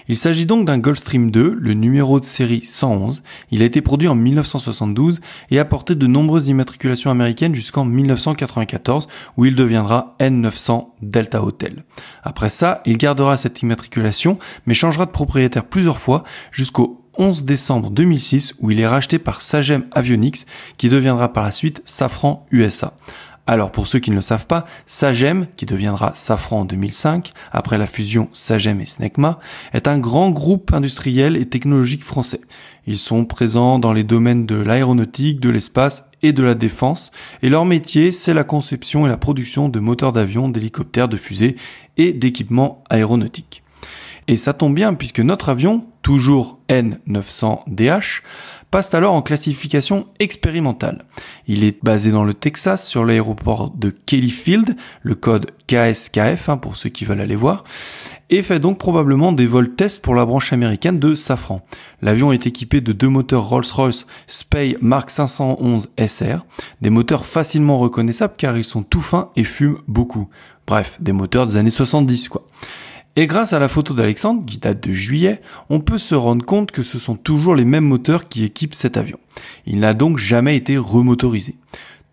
[0.08, 3.22] Il s'agit donc d'un Gulfstream 2, le numéro de série 111.
[3.52, 9.08] Il a été produit en 1972 et a porté de nombreuses immatriculations américaines jusqu'en 1994
[9.38, 11.84] où il deviendra N900 Delta Hotel.
[12.24, 17.92] Après ça, il gardera cette immatriculation mais changera de propriétaire plusieurs fois jusqu'au 11 décembre
[17.92, 20.48] 2006 où il est racheté par Sagem Avionics
[20.78, 22.96] qui deviendra par la suite Safran USA.
[23.46, 27.78] Alors pour ceux qui ne le savent pas, Sagem, qui deviendra Safran en 2005, après
[27.78, 29.38] la fusion Sagem et Snecma,
[29.72, 32.42] est un grand groupe industriel et technologique français.
[32.88, 37.12] Ils sont présents dans les domaines de l'aéronautique, de l'espace et de la défense,
[37.44, 41.56] et leur métier, c'est la conception et la production de moteurs d'avions, d'hélicoptères, de fusées
[41.98, 43.61] et d'équipements aéronautiques.
[44.32, 48.22] Et ça tombe bien puisque notre avion, toujours N900DH,
[48.72, 51.04] passe alors en classification expérimentale.
[51.48, 56.56] Il est basé dans le Texas sur l'aéroport de Kelly Field, le code KSKF hein,
[56.56, 57.66] pour ceux qui veulent aller voir,
[58.30, 61.66] et fait donc probablement des vols tests pour la branche américaine de Safran.
[62.02, 66.46] L'avion est équipé de deux moteurs Rolls-Royce Spey Mark 511 SR,
[66.80, 70.30] des moteurs facilement reconnaissables car ils sont tout fins et fument beaucoup.
[70.68, 72.46] Bref, des moteurs des années 70 quoi.
[73.18, 76.72] Et grâce à la photo d'Alexandre, qui date de juillet, on peut se rendre compte
[76.72, 79.20] que ce sont toujours les mêmes moteurs qui équipent cet avion.
[79.66, 81.56] Il n'a donc jamais été remotorisé.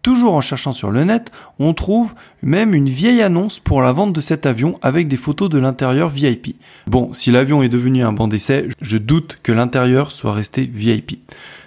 [0.03, 1.30] Toujours en cherchant sur le net,
[1.61, 5.49] on trouve même une vieille annonce pour la vente de cet avion avec des photos
[5.49, 6.57] de l'intérieur VIP.
[6.88, 11.20] Bon, si l'avion est devenu un banc d'essai, je doute que l'intérieur soit resté VIP.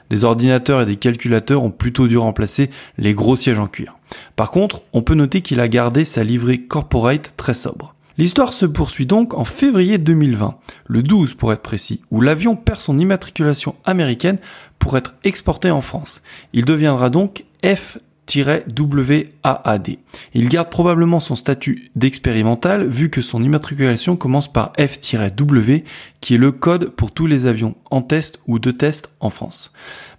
[0.09, 3.97] Des ordinateurs et des calculateurs ont plutôt dû remplacer les gros sièges en cuir.
[4.35, 7.95] Par contre, on peut noter qu'il a gardé sa livrée corporate très sobre.
[8.17, 12.81] L'histoire se poursuit donc en février 2020, le 12 pour être précis, où l'avion perd
[12.81, 14.37] son immatriculation américaine
[14.79, 16.21] pour être exporté en France.
[16.53, 17.97] Il deviendra donc F
[18.39, 19.97] WAAD.
[20.33, 25.83] Il garde probablement son statut d'expérimental vu que son immatriculation commence par F-W
[26.21, 29.73] qui est le code pour tous les avions en test ou de test en France.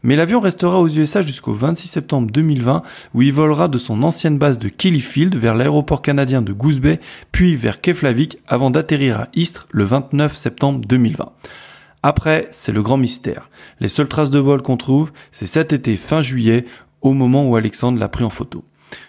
[0.04, 2.82] Mais l'avion restera aux USA jusqu'au 26 septembre 2020
[3.14, 7.00] où il volera de son ancienne base de Kellyfield vers l'aéroport canadien de Goose Bay
[7.30, 11.30] puis vers Keflavik avant d'atterrir à Istres le 29 septembre 2020.
[12.02, 13.48] Après, c'est le grand mystère.
[13.78, 16.64] Les seules traces de vol qu'on trouve, c'est cet été fin juillet
[17.00, 18.64] au moment où Alexandre l'a pris en photo.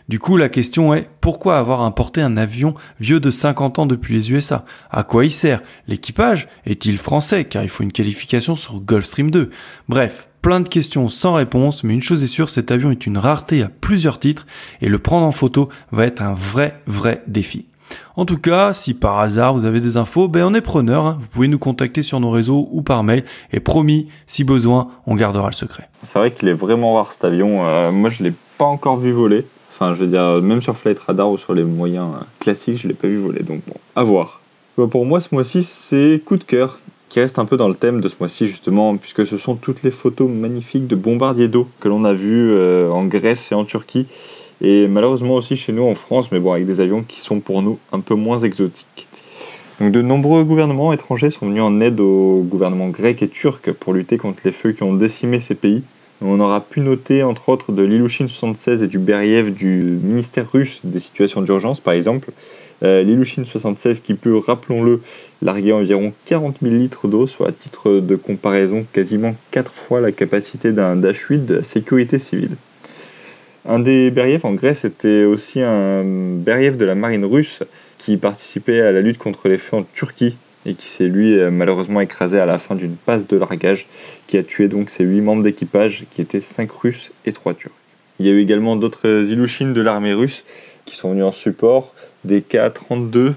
[0.10, 4.14] Du coup, la question est pourquoi avoir importé un avion vieux de 50 ans depuis
[4.14, 5.62] les USA À quoi il sert?
[5.88, 6.48] L'équipage?
[6.66, 7.46] Est-il français?
[7.46, 9.50] Car il faut une qualification sur Gulfstream 2
[9.90, 13.18] Bref, plein de questions sans réponse, mais une chose est sûre, cet avion est une
[13.18, 14.46] rareté à plusieurs titres
[14.82, 17.66] et le prendre en photo va être un vrai vrai défi.
[18.18, 21.06] En tout cas, si par hasard vous avez des infos, ben on est preneur.
[21.06, 21.18] Hein.
[21.20, 23.24] Vous pouvez nous contacter sur nos réseaux ou par mail.
[23.54, 25.90] Et promis, si besoin, on gardera le secret.
[26.04, 27.66] C'est vrai qu'il est vraiment rare cet avion.
[27.66, 29.46] Euh, moi, je l'ai pas encore vu voler.
[29.74, 32.88] Enfin, je veux dire, même sur Flight Radar ou sur les moyens euh, classiques, je
[32.88, 33.44] l'ai pas vu voler.
[33.44, 34.42] Donc bon, à voir.
[34.76, 36.80] pour moi, ce mois-ci, c'est coup de cœur
[37.14, 39.84] qui reste un peu dans le thème de ce mois-ci justement, puisque ce sont toutes
[39.84, 43.66] les photos magnifiques de bombardiers d'eau que l'on a vues euh, en Grèce et en
[43.66, 44.08] Turquie
[44.62, 47.62] et malheureusement aussi chez nous en France, mais bon, avec des avions qui sont pour
[47.62, 49.06] nous un peu moins exotiques.
[49.80, 53.94] Donc de nombreux gouvernements étrangers sont venus en aide aux gouvernements grecs et turcs pour
[53.94, 55.84] lutter contre les feux qui ont décimé ces pays.
[56.20, 60.80] On aura pu noter entre autres de l'Ilushin 76 et du Beriev du ministère russe
[60.84, 62.32] des situations d'urgence par exemple.
[62.84, 65.02] Euh, L'Ilushin 76 qui peut, rappelons-le,
[65.42, 70.12] larguer environ 40 000 litres d'eau, soit à titre de comparaison quasiment 4 fois la
[70.12, 72.56] capacité d'un Dash 8 de sécurité civile.
[73.66, 77.60] Un des Beriev en Grèce était aussi un Beriev de la marine russe
[77.98, 82.02] qui participait à la lutte contre les feux en Turquie et qui s'est lui malheureusement
[82.02, 83.88] écrasé à la fin d'une passe de largage
[84.28, 87.72] qui a tué donc ses 8 membres d'équipage qui étaient 5 Russes et 3 Turcs.
[88.20, 90.44] Il y a eu également d'autres Ilushin de l'armée russe
[90.86, 91.94] qui sont venus en support,
[92.26, 93.34] des K-32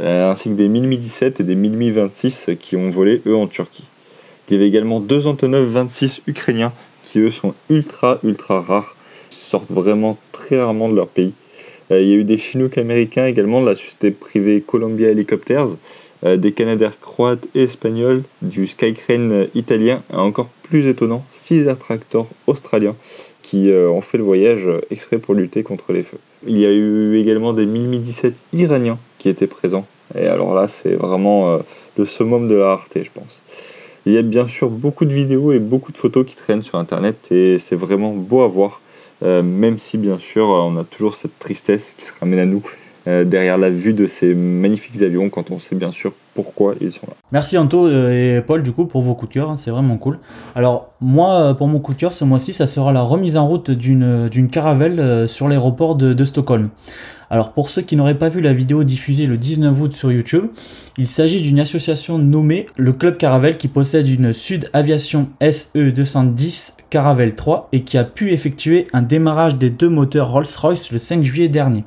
[0.00, 3.84] euh, ainsi que des 1017 et des 1026 qui ont volé eux en Turquie.
[4.48, 6.72] Il y avait également deux Antonov 26 ukrainiens
[7.02, 8.96] qui eux sont ultra ultra rares,
[9.30, 11.32] sortent vraiment très rarement de leur pays.
[11.90, 15.70] Euh, il y a eu des Chinook américains également de la société privée Columbia Helicopters,
[16.24, 21.78] euh, des Canadair croates et espagnols, du Skycrane italien, et encore plus étonnant, 6 Air
[21.78, 22.94] Tractor australiens
[23.42, 26.18] qui ont fait le voyage exprès pour lutter contre les feux.
[26.46, 29.86] Il y a eu également des 1017 iraniens qui étaient présents.
[30.14, 31.58] Et alors là, c'est vraiment euh,
[31.96, 33.40] le summum de la rareté, je pense.
[34.06, 36.78] Il y a bien sûr beaucoup de vidéos et beaucoup de photos qui traînent sur
[36.78, 38.80] Internet et c'est vraiment beau à voir.
[39.22, 42.62] Euh, même si bien sûr on a toujours cette tristesse qui se ramène à nous
[43.24, 47.06] derrière la vue de ces magnifiques avions quand on sait bien sûr pourquoi ils sont
[47.06, 47.14] là.
[47.32, 50.18] Merci Anto et Paul du coup pour vos coups de cœur, hein, c'est vraiment cool.
[50.54, 53.70] Alors moi pour mon coup de cœur ce mois-ci ça sera la remise en route
[53.70, 56.70] d'une caravelle sur l'aéroport de, de Stockholm.
[57.30, 60.46] Alors pour ceux qui n'auraient pas vu la vidéo diffusée le 19 août sur YouTube,
[60.96, 66.76] il s'agit d'une association nommée le Club Caravelle qui possède une Sud Aviation SE 210
[66.88, 71.22] Caravelle 3 et qui a pu effectuer un démarrage des deux moteurs Rolls-Royce le 5
[71.22, 71.84] juillet dernier.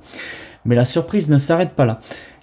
[0.66, 2.00] Mais la surprise ne s'arrête pas là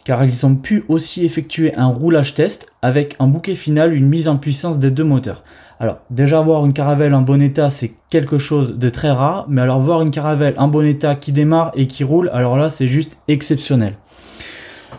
[0.08, 4.26] car ils ont pu aussi effectuer un roulage test avec un bouquet final, une mise
[4.26, 5.44] en puissance des deux moteurs.
[5.80, 9.60] Alors déjà voir une caravelle en bon état c'est quelque chose de très rare, mais
[9.60, 12.88] alors voir une caravelle en bon état qui démarre et qui roule, alors là c'est
[12.88, 13.96] juste exceptionnel.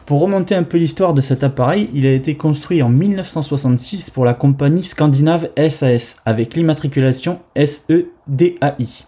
[0.05, 4.25] Pour remonter un peu l'histoire de cet appareil, il a été construit en 1966 pour
[4.25, 9.07] la compagnie scandinave SAS avec l'immatriculation SEDAI.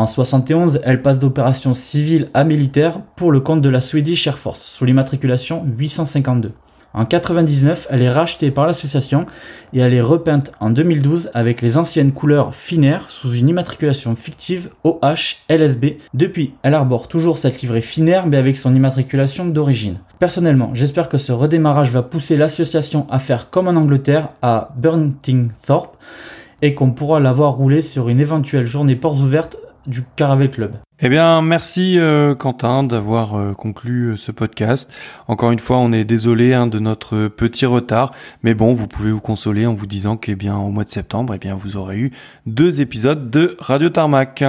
[0.00, 4.38] En 71, elle passe d'opération civile à militaire pour le compte de la Swedish Air
[4.38, 6.52] Force sous l'immatriculation 852.
[6.94, 9.26] En 99, elle est rachetée par l'association
[9.74, 14.70] et elle est repeinte en 2012 avec les anciennes couleurs Finnair sous une immatriculation fictive
[14.84, 15.98] OH-LSB.
[16.14, 19.98] Depuis, elle arbore toujours cette livrée Finnair mais avec son immatriculation d'origine.
[20.18, 24.70] Personnellement, j'espère que ce redémarrage va pousser l'association à faire comme en Angleterre à
[25.66, 25.98] Thorpe
[26.62, 29.58] et qu'on pourra la voir rouler sur une éventuelle journée portes ouvertes
[29.90, 30.72] du Caravelle Club.
[31.02, 34.92] Eh bien, merci euh, Quentin d'avoir euh, conclu euh, ce podcast.
[35.28, 38.12] Encore une fois, on est désolé hein, de notre petit retard,
[38.42, 41.34] mais bon, vous pouvez vous consoler en vous disant qu'au bien au mois de septembre,
[41.34, 42.10] eh bien vous aurez eu
[42.44, 44.44] deux épisodes de Radio Tarmac.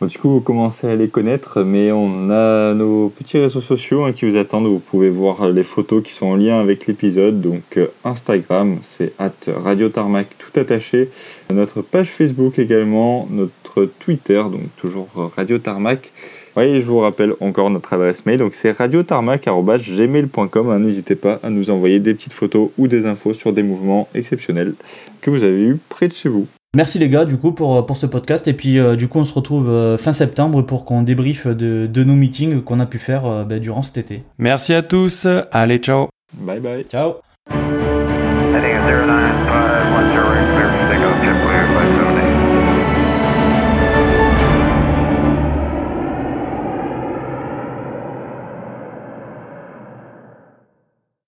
[0.00, 4.12] du coup, vous commencez à les connaître, mais on a nos petits réseaux sociaux hein,
[4.12, 4.66] qui vous attendent.
[4.66, 7.40] Vous pouvez voir les photos qui sont en lien avec l'épisode.
[7.40, 11.10] Donc Instagram, c'est at Radio Tarmac tout attaché.
[11.52, 13.52] Notre page Facebook également, notre
[13.98, 16.10] Twitter, donc toujours Radio Tarmac.
[16.56, 20.70] Oui, je vous rappelle encore notre adresse mail, donc c'est radiotarmac.gmail.com.
[20.70, 24.08] Hein, n'hésitez pas à nous envoyer des petites photos ou des infos sur des mouvements
[24.14, 24.74] exceptionnels
[25.20, 26.46] que vous avez eu près de chez vous.
[26.76, 29.24] Merci les gars du coup pour, pour ce podcast et puis euh, du coup on
[29.24, 33.00] se retrouve euh, fin septembre pour qu'on débriefe de, de, nos meetings qu'on a pu
[33.00, 34.22] faire euh, bah, durant cet été.
[34.38, 36.08] Merci à tous, allez ciao.
[36.32, 36.84] Bye bye.
[36.84, 37.14] Ciao.